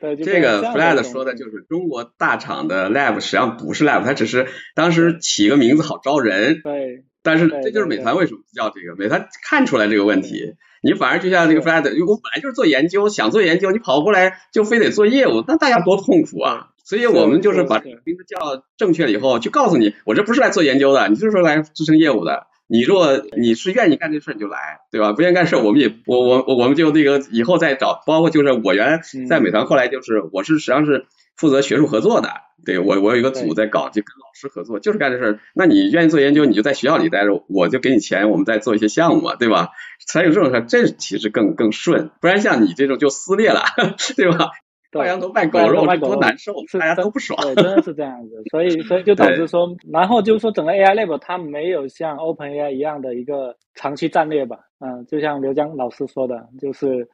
[0.00, 0.16] 对。
[0.16, 6.60] 这个 Flat 说的就是中国大厂的 lab 实际上不是 lab，它只是当时起个名字好招人。
[6.62, 7.04] 对。
[7.22, 8.94] 但是这就是美团为什么不叫这个？
[8.96, 16.68] 美团看出来这个问题，你反而就像那个 Flat，我本来就是做研究，想做研究，你跑过来就非得做业务，那大家多痛苦啊！
[16.84, 22.46] 所以我们就是把这个名字叫正确了以后，就告诉你，我这不是来做研究的，你就是来支撑业务的。
[22.68, 25.12] 你若你是愿意干这事你就来，对吧？
[25.12, 31.06] 不愿意干事我们也我我我我们就那个以后再找，包括就是我原来在美团，后来就是我是实际上是
[31.36, 32.30] 负责学术合作的，
[32.64, 39.68] 对我我有一个组在搞，就跟老师合作，就是干这事那你愿意做研究，你就在学校里待着，我就给你钱，我们再做一些项目嘛，对吧？
[40.06, 43.62] 才有这种事，这其实更更顺，不然像你这种就撕裂了，
[44.16, 44.50] 对吧？
[44.92, 47.38] 挂羊头卖狗肉，多难受，大家都不爽。
[47.42, 48.42] 对，真的是这样子。
[48.50, 54.60] 所以，所以就导致说，然后就是说，整个 AI lab 它没有像 OpenAI 一样的一个长期战略吧？
[54.80, 57.06] 嗯，就像刘江老师说的，就是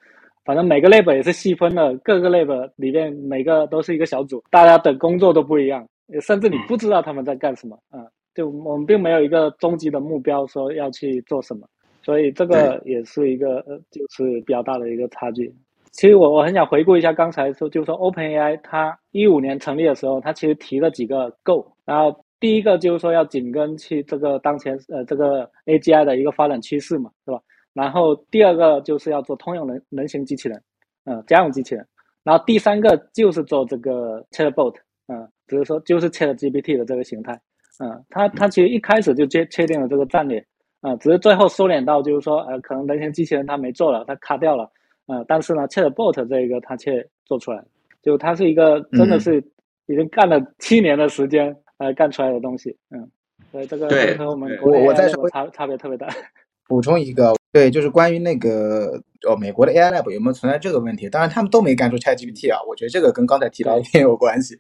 [0.45, 5.87] 反正每个 lab 也是细分的，各个 lab 里面每个都是一个小组，大家的工作都不一样，
[6.21, 7.79] 甚至你不知道他们在干什么。
[7.93, 11.67] 嗯，就我们并没有一个终极的目标说要去做什么，
[12.03, 15.53] 所以这个也是一个呃，就是比较大的一个差距。
[15.93, 27.39] 其实我我很想回顾一下刚才说，就是说 OpenAI 它一五年成立的时候，它其实提了几个 Go，然后第一个就是说要紧跟去这个当前呃这个 AGI 的一个发展趋势嘛，是吧？
[27.75, 30.63] 然后第二个就是要做通用人人形机器人，
[31.05, 31.87] 嗯，家用机器人，
[32.25, 34.75] 然后第三个就是做这个 Chatbot，
[35.09, 37.39] 嗯，只是说就是 ChatGPT 的这个形态，
[37.85, 40.43] 嗯，它它其实一开始就确确定了这个战略，
[40.81, 44.71] 啊，只是最后收敛到就是说呃可能人形机器人它没做了，它卡掉了。
[45.13, 47.63] 呃，但是呢，Chatbot 这一个它却做出来，
[48.03, 49.45] 就它是一个真的是
[49.85, 53.07] 已经干了七年的时间呃干出来的东西，嗯，
[53.51, 56.09] 所以这个和我们我我再说差差别特别大。
[56.67, 58.99] 补充一个，对，就是关于那个
[59.29, 61.11] 哦，美国的 AI Lab 有没有存在这个问题？
[61.11, 64.57] 当然他们都没干出 ChatGPT 啊，我觉得这个跟刚才提到的 也有关系。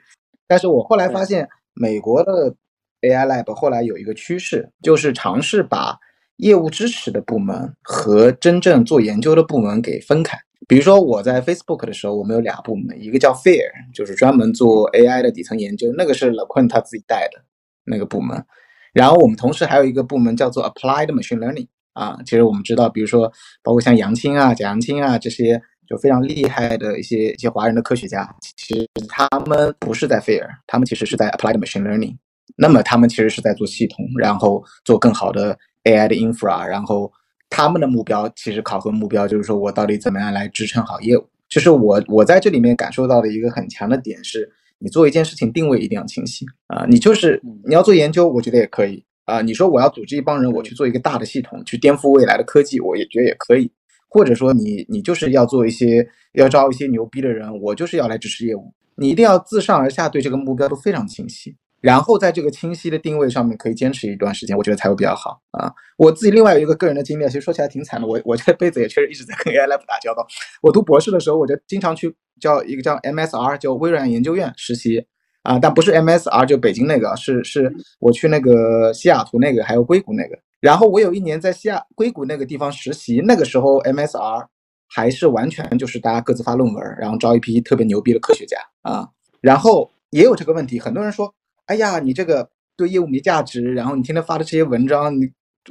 [0.47, 2.55] 但是我后来发现，美国的
[3.01, 5.99] AI Lab 后来有一个趋势，就是尝试把。
[6.37, 10.39] 业务支持的部门和真正做研究的部门给分开。
[10.69, 17.43] 比如说我在 Facebook 的时候，我们有俩部门，一个叫 Fair，就是专门做 AI 的底层研究，那个是 l e q u n 他自己带的
[17.85, 18.43] 那个部门。
[18.93, 23.31] 然后我们同时还有一个部门叫做 Applied Machine Learning 啊，其实我们知道，比如说
[23.63, 32.17] 包括像杨青啊、贾杨青啊这些就非常厉害的一些一些华人的科学家，其实他们不是在 Fair，他们其实是在 Applied Machine Learning。
[32.57, 35.59] 那么他们其实是在做系统，然后做更好的。
[35.85, 37.13] AI 的 infra，然后
[37.51, 41.29] 他们的目标其实考核目标就是说我到底怎么样来支撑好业务。
[41.49, 46.87] 就是我我在这里面感受到的一个很强的点是，你做一件事情定位一定要清晰啊。
[46.89, 49.43] 你就是你要做研究，我觉得也可以啊。
[49.43, 53.71] 你说我要组织一帮人，我去做一个大的系统，去颠覆未来的科技，我也觉得也可以。
[54.09, 58.73] 或者说你你就是要做一些要招一些牛逼的人，我就是要来支持业务。
[58.97, 61.55] 你一定要自上而下对这个目标都非常清晰。
[61.83, 65.71] 然后在这个清晰的定位上面可以坚持一段时间，我觉得才会比较好啊。
[65.99, 68.07] 我自己另外有一个个人的经历，其实说起来挺惨的。
[68.07, 70.27] 我 我这辈子也确实一直在跟 AI Lab 打交道。
[70.63, 75.05] 我读博士的时候，我就经常去叫一个叫 MSR，叫微软研究院实习
[75.43, 80.39] 啊，但不是 MSR，就北京那个，是是我去那个西雅图那个，还有硅谷那个。
[80.61, 84.47] 然后我有一年在西亚硅谷那个地方实习，那个时候 MSR
[84.89, 89.09] 还是完全就是大家各自发论文，然后招一批特别牛逼的科学家啊。
[89.41, 91.35] 然后也有这个问题，很多人说，
[91.73, 95.27] 哎呀，你这个对业务没价值，然后你天天发的这些文章，你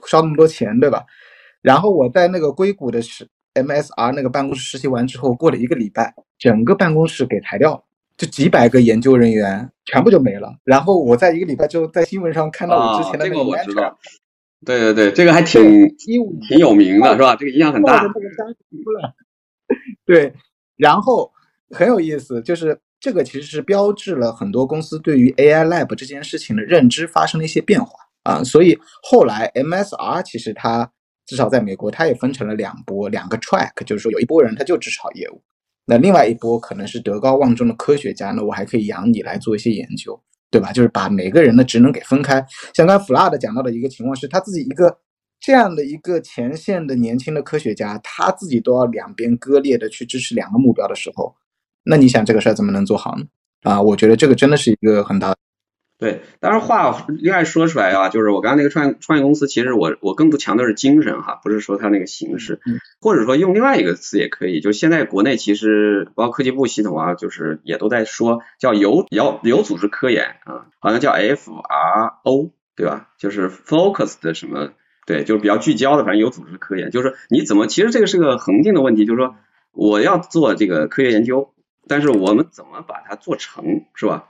[0.08, 1.06] 烧那么多钱，对吧？
[1.62, 7.84] 然后我在那个硅谷的实 MSR 那个办公室实习完之后，过了一个礼拜，整个办公室给裁掉了，
[8.18, 10.56] 就几百个研究人员全部就没了。
[10.64, 13.95] 然后我在一个礼拜之后在新闻上看到我之前的那个我知道。
[14.66, 15.62] 对对对，这个还挺
[15.97, 17.36] 挺有名的，是吧？
[17.36, 18.04] 这个影响很大。
[20.06, 20.34] 对，
[20.78, 21.32] 然后
[21.70, 27.91] 很有意思，就是这个其实是标志了很多公司对于 AI Lab 这件事情的认知发生了一些变化
[28.24, 28.41] 啊。
[28.43, 30.89] 所以后来 MSR 其实它
[31.26, 35.41] 至少在美国，它也分成了两波两个 track，就是说有一波人他就只炒业务，
[35.86, 40.18] 那另外一波可能是德高望重的科学家，那我还可以养你来做一些研究。
[40.54, 40.74] 对吧？
[40.74, 42.45] 就是把每个人的职能给分开。
[42.74, 44.97] 像刚才 Flat 讲到的一个情况是，他自己一个
[45.39, 51.34] 这样的一个前线的年轻的科学家，他自己都要两边割裂的去支持两个目标的时候，
[51.84, 53.25] 那你想这个事儿怎么能做好呢？
[53.63, 55.38] 啊，我觉得这个真的是一个很大的。
[55.97, 62.59] 对，当然话另外说出来啊，就是我刚刚那个创创业公司，其实我我更不强调是精神哈，不是说它那个形式，
[62.99, 73.09] 或者说用另外一个词也可以，就现在国内其实包括科技部系统啊，就是也都在说叫有有有组织科研啊，好像叫 F R O 对吧？
[73.19, 74.71] 就是 focus 的什么
[75.05, 79.36] 对，就是比较聚焦的，反正有组织科研，就是你怎么其实这个是个恒定的问题，就是说
[79.71, 81.53] 我要做这个科学研究，
[81.88, 83.63] 但是我们怎么把它做成
[83.95, 84.29] 是吧？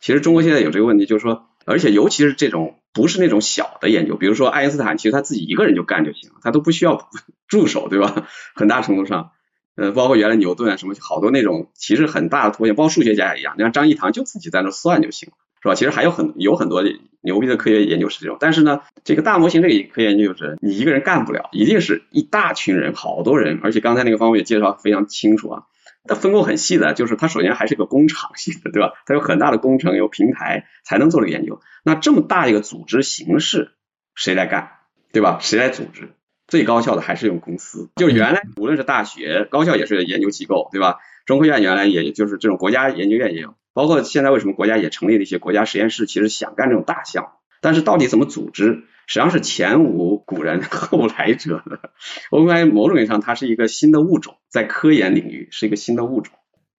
[0.00, 7.08] 其实中国现在有这个问题，就是说，而且尤其是这种不是那种小的研究，比如说爱因斯坦，其实他自己一个人就干就行了，他都不需要
[7.48, 8.26] 助手，对吧？
[8.54, 9.30] 很大程度上，
[9.74, 15.74] 呃，包括原来牛顿啊什么，好多那种其实很大的图形，包括数学家也一样，你像张益唐就自己在那算就行了，是吧？
[15.74, 16.82] 其实还有很有很多
[17.22, 25.62] 牛逼的科学研究是这种，但是呢，这个大模型这个科研究就是你一个人干不了，一定是一大群人，好多人，而且刚才那个方面也介绍非常清楚啊。
[26.06, 28.92] 它分工很细的，就是它首先还是个工厂型的，对吧？
[29.06, 31.60] 它有很大的工程，有平台才能做这个研究。
[31.84, 33.72] 那这么大一个组织形式，
[34.14, 34.70] 谁来干，
[35.12, 35.38] 对吧？
[35.40, 36.10] 谁来组织？
[36.48, 37.90] 最高效的还是用公司。
[37.96, 40.98] 就原来无论是大学、高校也是研究机构，对吧？
[41.24, 47.30] 中科院原来也就是这种国家研究院也有，包括现在为什么国家也成立了一些国家实验室，其实想干这种大项目，
[47.60, 48.84] 但是到底怎么组织？
[49.06, 51.78] 实际上是前无古人 后来者的
[52.30, 56.34] ，OpenAI 某种意义上它是一个新的物种，在科研领域是一个新的物种。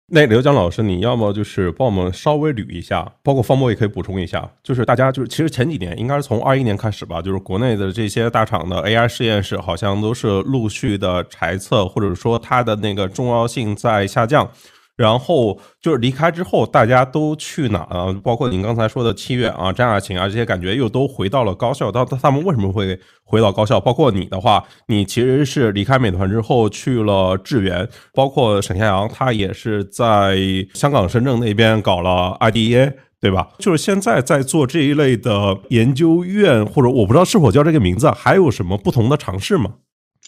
[0.08, 14.48] 那刘江老师，你要么就是帮我们稍微捋一下，包括方博也可以补充一下，就是大家就是其实前几年应该是从二一年开始吧，就是国内的这些大厂的 AI 实验室好像都是陆续的裁撤，或者说它的那个重要性在下降。
[14.96, 18.12] 然后就是离开之后，大家都去哪了？
[18.24, 21.92] 包括您刚才说的七月啊、张亚勤啊这些，感觉又都回到了高校。
[21.92, 23.78] 到他们为什么会回到高校？
[23.78, 27.86] 包括你的话，你其实是离开美团之后去了智源。
[28.14, 30.38] 包括沈向阳，他也是在
[30.72, 33.48] 香港、深圳那边搞了 IDEA，对吧？
[33.58, 39.74] 就是现在在做这一类的研究院，或者我不知道是否叫这个名字，还有什么不同的尝试吗？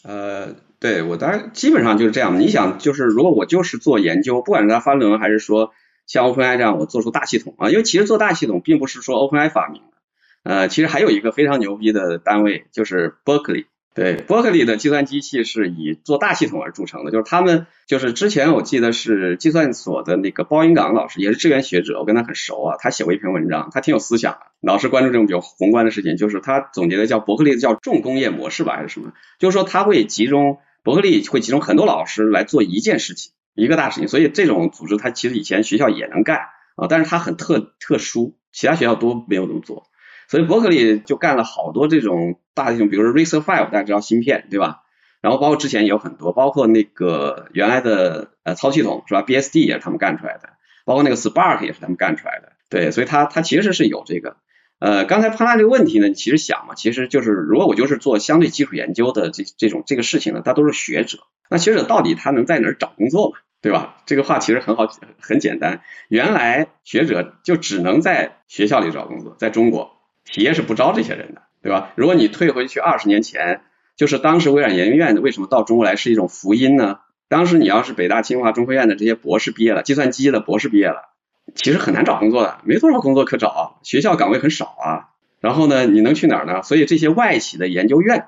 [0.04, 0.67] 呃。
[0.80, 2.38] 对我当然基本上就是这样。
[2.38, 5.72] 你想，就是如果我就是做研究，不管是他发论文还是说
[6.06, 9.96] 像 OpenAI 这样我做出大系统啊，因为其实做大系统并不是说 OpenAI 发明的，
[10.44, 13.64] 呃，其实还有一个非常牛逼的单位就是 Berkeley。
[13.94, 30.58] 对，Berkeley 的计算机系是以做大系统而著称的，就是他们就是之前我记得是计算所的那个包云港老师，也是志愿学者，我跟他很熟啊，他写过一篇文章，他挺有思想的，老是关注这种比较宏观的事情，就是他总结的叫伯克利的叫重工业模式吧，还是什么，就是说他会集中。
[30.88, 36.38] 伯克利会集中很多老师来做一件事情，一个大事情，所以这种组织它其实以前学校也能干
[36.76, 39.84] 啊，但是它很特特殊，其他学校都没有这么做，
[40.28, 44.80] 所以伯克利就干了好多这种大的这种，比如说 Racer Five，大家知道芯片对吧？
[45.20, 50.54] 然后包括之前也有很多，包括那个原来的呃操系统是吧？BSD 也是他们干出来的，
[50.86, 54.38] 包括那个 Spark 也是他们干出来的，对，所以它它其实是有这个。
[54.78, 61.18] 呃，刚才潘大这个问题呢，其实想嘛，其实就是如果我就是做相对基础研究的这这种这个事情呢，他都是学者，
[61.50, 63.96] 那学者到底他能在哪儿找工作嘛，对吧？
[64.06, 64.86] 这个话其实很好，
[65.18, 65.80] 很简单。
[66.08, 69.90] 原来学者就只能在学校里找工作，在中国
[70.24, 71.92] 企业是不招这些人的，对吧？
[71.96, 73.62] 如果你退回去二十年前，
[73.96, 77.00] 就是当时微软研究院为什么到中国来是一种福音呢？
[77.28, 81.10] 当时你要是北大、清华、中科院的这些博士毕业了，计算机的博士毕业了。
[81.54, 85.08] 其实很难找工作的，没多少工作可找，学校岗位很少啊。
[85.40, 86.62] 然后呢，你能去哪儿呢？
[86.62, 88.26] 所以这些外企的研究院，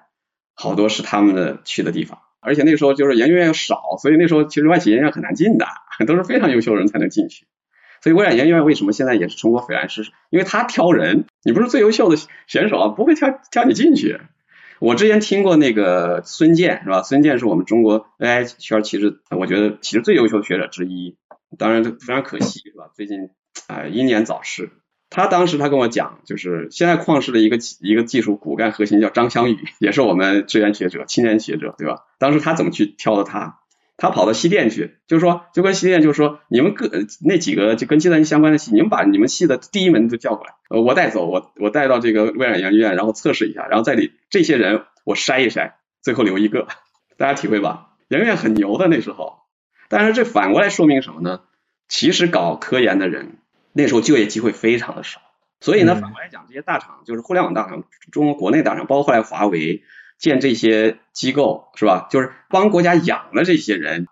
[0.54, 2.18] 好多是他们的去的地方。
[2.40, 5.66] 而且那时候就是研究院少，所以那时候其实外企研究院很难进的，
[6.06, 7.46] 都是非常优秀的人才能进去。
[8.02, 10.02] 所以微软研究院为什么现在也是中国斐然是？
[10.30, 12.16] 因为他挑人，你不是最优秀的
[12.46, 14.20] 选手啊，不会挑挑你进去。
[14.78, 17.02] 我之前听过那个孙健是吧？
[17.02, 21.16] 孙健是我们中国 AI 圈其实我觉得其实最优秀的学者之一，
[21.58, 22.90] 当然非常可惜是吧？
[22.94, 23.30] 最近
[23.66, 24.70] 啊英年早逝。
[25.12, 32.04] 他当时他跟我讲，就是现在旷视的一个一个技术骨干核心叫张湘宇， 也是我们支援学者、青年学者，对吧？
[32.18, 33.58] 当时他怎么去挑的他？
[33.96, 36.88] 他跑到西电去，就是说，就跟西电就是说，你们各
[37.22, 46.66] 那几个就跟计算机相关的系，你们把你们系的第一门都叫过来，我带走，我我带到这个微软研究院，然后测试一下，然后在里这些人我筛一筛，最后留一个，
[47.18, 47.88] 大家体会吧？
[48.08, 49.40] 研究院很牛的那时候，
[49.90, 51.42] 但是这反过来说明什么呢？
[51.86, 53.36] 其实搞科研的人
[53.74, 55.20] 那时候就业机会非常的少，
[55.60, 59.82] 所以呢，反过来讲，这些大厂就是互联网大厂，中国国内大厂，包括后来华为。
[60.20, 62.06] 建这些机构是吧？
[62.10, 64.06] 就是帮国家养了这些人，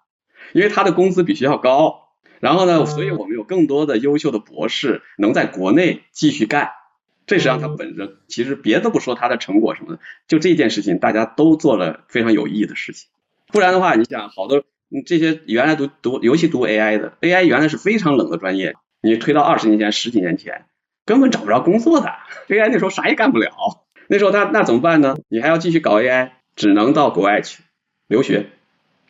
[0.55, 2.09] 因为他的工资比学校高，
[2.41, 6.71] 然后呢，所以我们有更多的优秀的博士能在国内继续干。
[7.27, 13.11] 这实际上他本着其实别的不说，他的成果什么的，就这件事情大家都做了非常有意义的事情。
[13.49, 14.65] 不然的话，你想好多
[15.07, 20.65] 这些原来读读尤其读 AI 的，AI 原来是非常冷的专业，你推到二十年前、十几年前，
[21.05, 22.13] 根本找不着工作的
[22.49, 23.51] ，AI 那时候啥也干不了。
[24.09, 25.17] 那时候他那怎么办呢？
[25.29, 27.63] 你还要继续搞 AI，只能到国外去
[28.07, 28.47] 留学，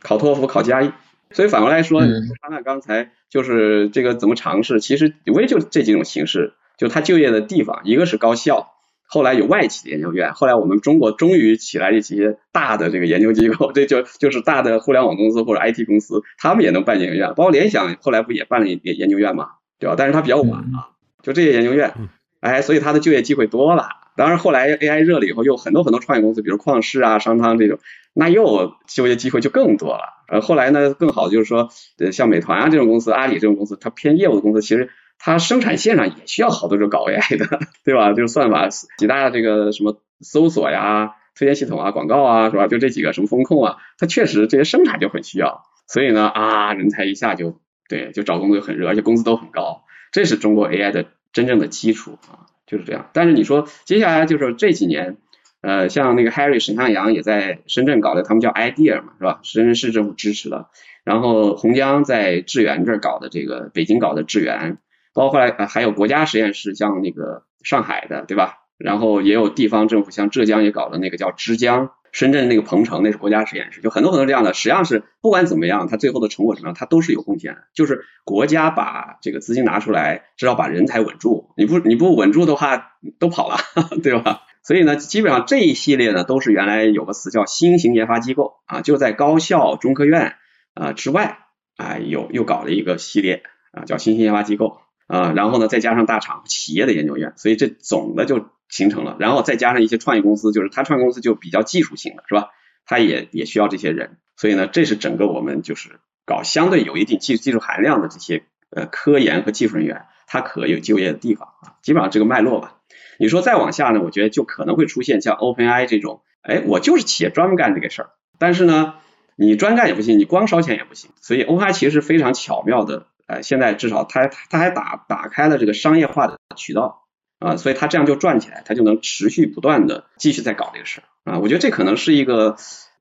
[0.01, 0.93] 考托福、考 GRE。
[1.31, 4.81] 所以反过来说，他那刚才就是这个怎么尝试？
[4.81, 8.73] 其实无非就这几种形式，就他就业的地方，一个是高校，
[9.09, 19.49] 后来有外企的研究院，后来我们中国终于起来一些大的这个研究机构， 这就就是大的互联网公司或者 IT 公司，他们也能办研究院，包括联想后来不也办了研研究院嘛，
[19.79, 19.95] 对吧？
[19.97, 20.93] 但是它比较晚啊，
[21.23, 21.95] 就这些研究院，
[22.41, 23.89] 哎，所以它的就业机会多了。
[24.17, 27.79] 当然，后来 AI 热了以后，又很多很多创业公司，比如旷视啊、商汤这种，
[28.13, 30.01] 那又就业机会就更多了。
[30.27, 38.13] 呃，后来呢，更好就是说，呃，像美团啊这种公司、阿里这种公司，它偏业务的公司，其实它生产线上也需要好多种搞 AI 的，对吧？
[38.13, 42.67] 就是算法、几大这个什么搜索呀、推荐系统啊、广告啊，是吧？
[42.67, 45.65] 就这几个什么风控啊，它确实这些生产就很需要。
[45.87, 49.85] 所以呢，啊，人才一下就对，就找工作就很热，而且工资都很高。
[50.13, 52.47] 这是中国 AI 的真正的基础啊。
[52.67, 55.17] 就是这样，但是你说接下来就是这几年，
[55.63, 59.41] 呃，像那个 Harry 沈向阳也在深圳搞的，他们叫 idea 嘛，是吧？
[59.43, 60.69] 深圳市政府支持的。
[61.03, 64.77] 然后洪江在智源这儿搞的这个，北京搞的智源，
[65.19, 68.59] 包括后来还有国家实验室，像那个上海的，对吧？
[68.79, 71.91] 然后也有地方政府，像浙江也搞的那个叫之江。
[72.11, 77.65] 深圳那个鹏城那是国家实验室，就很多很多这样的，实际上是不管怎么样，它最后的成果什么，它都是有贡献的。
[77.75, 81.51] 就是国家把这个资金拿出来，至少把人才稳住。
[81.57, 83.59] 你不你不稳住的话，都跑了，
[84.03, 84.41] 对吧？
[84.63, 90.37] 所以呢，基本上这一系列呢，都是原来有个词叫新型研发机构啊，就在高校、中科院
[90.73, 91.41] 啊之外
[91.77, 93.43] 啊，有又搞了一个系列
[93.73, 94.79] 啊，叫新型研发机构
[95.09, 98.47] 啊，然后呢，再加上大厂、企业的研究院，所以这总的就。
[98.71, 102.51] 形成了，然后再加上一些创业公司，就是它创业公司就比较技术性的，是吧？
[102.85, 112.77] 它也也需要这些人，所以呢，这是整个我们就是搞相对有一定技技术含量的这些呃科研和技术人员，他可有就业的地方啊，基本上这个脉络吧。
[113.19, 118.97] 你说再往下呢，我觉得就可能会出现像 OpenAI 这种，哎，我就是企业专门干这个事儿，但是呢，
[119.35, 127.05] 你专干也不行，你光烧钱也不行，所以 OpenAI 其实是非常巧妙的，呃，现在至少他他还打打开了这个商业化的渠道。
[127.41, 131.39] 啊，所以他这样就赚起来，他就能持续不断的继续在搞这个事儿啊。
[131.39, 132.57] 我觉得这可能是一个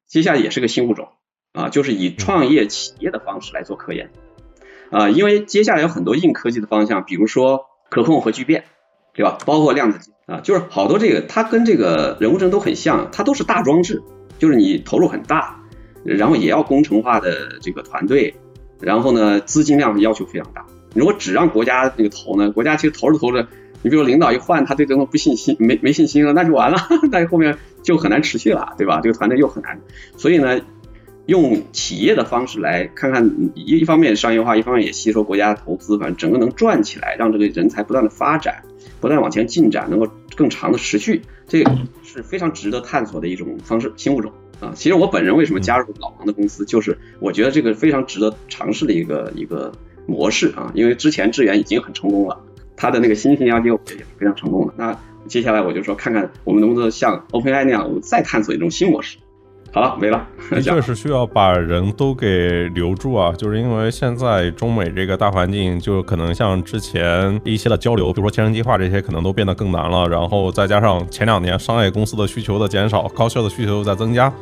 [0.05, 1.07] 接下来也是个新物种
[1.53, 4.11] 啊，就是以创业企业的方式来做科研
[4.91, 5.09] 啊。
[5.09, 8.65] 因为接下来有很多硬科技的方向，比如说可控和聚变，
[9.15, 9.39] 对吧？
[9.43, 14.03] 包括量子啊，就是好多这个它跟这个人工智能都很像，它都是大装置，
[14.37, 15.59] 就是你投入很大，
[16.03, 18.35] 然后也要工程化的这个团队，
[18.79, 20.65] 然后呢资金量要求非常大。
[20.93, 23.47] 如果只让国家那个投呢，国家其实投着投着。
[23.83, 26.77] 你比如领导一换，他对这个不信心、没没信心了，那就完了，
[27.11, 28.99] 那后面就很难持续了，对吧？
[29.03, 29.79] 这个团队又很难。
[30.17, 30.59] 所以呢，
[31.27, 38.63] 用企业的方式来看看，一一方面商业化，一方面也吸收国家的投资，反正整个能转起来，让这个人才不断的发展，
[38.99, 41.63] 不断往前进展，能够更长的持续，这
[42.03, 44.73] 是非常值得探索的一种方式，新物种啊。
[44.75, 49.71] 其实我本人为什么加入老王的公司，就是我觉得这个非常值得尝试的一个一个
[50.05, 52.43] 模式啊，因为之前智源已经很成功了。
[52.75, 54.73] 它的那个新型 RPO 也是非常成功的。
[54.77, 54.97] 那
[55.27, 59.17] 接下来我就说，看看我们能不能像 OpenAI 那样，我们再探索一种新模式。
[59.77, 60.27] 好了，没了。
[60.49, 70.07] 的确 是需要把人都给留住啊，就是因为现在中美这个大环境，就可能像之前一些的交流，比如说千人计划这些，可能都变得更难了。
[70.07, 74.33] 然后再加上前两年商业公司的需求的减少，高校的需求在增加，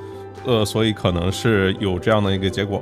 [0.46, 2.82] 呃，所以可能是有这样的一个结果。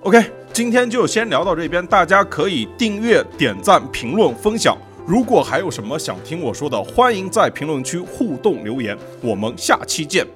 [0.00, 0.20] OK，
[0.52, 4.76] 今天就先聊到这边，大家可以订阅、点赞、评论、分享。
[5.06, 8.98] 如果还有什么想听我说的，欢迎在评论区互动留言。
[9.20, 10.26] 我们下期见。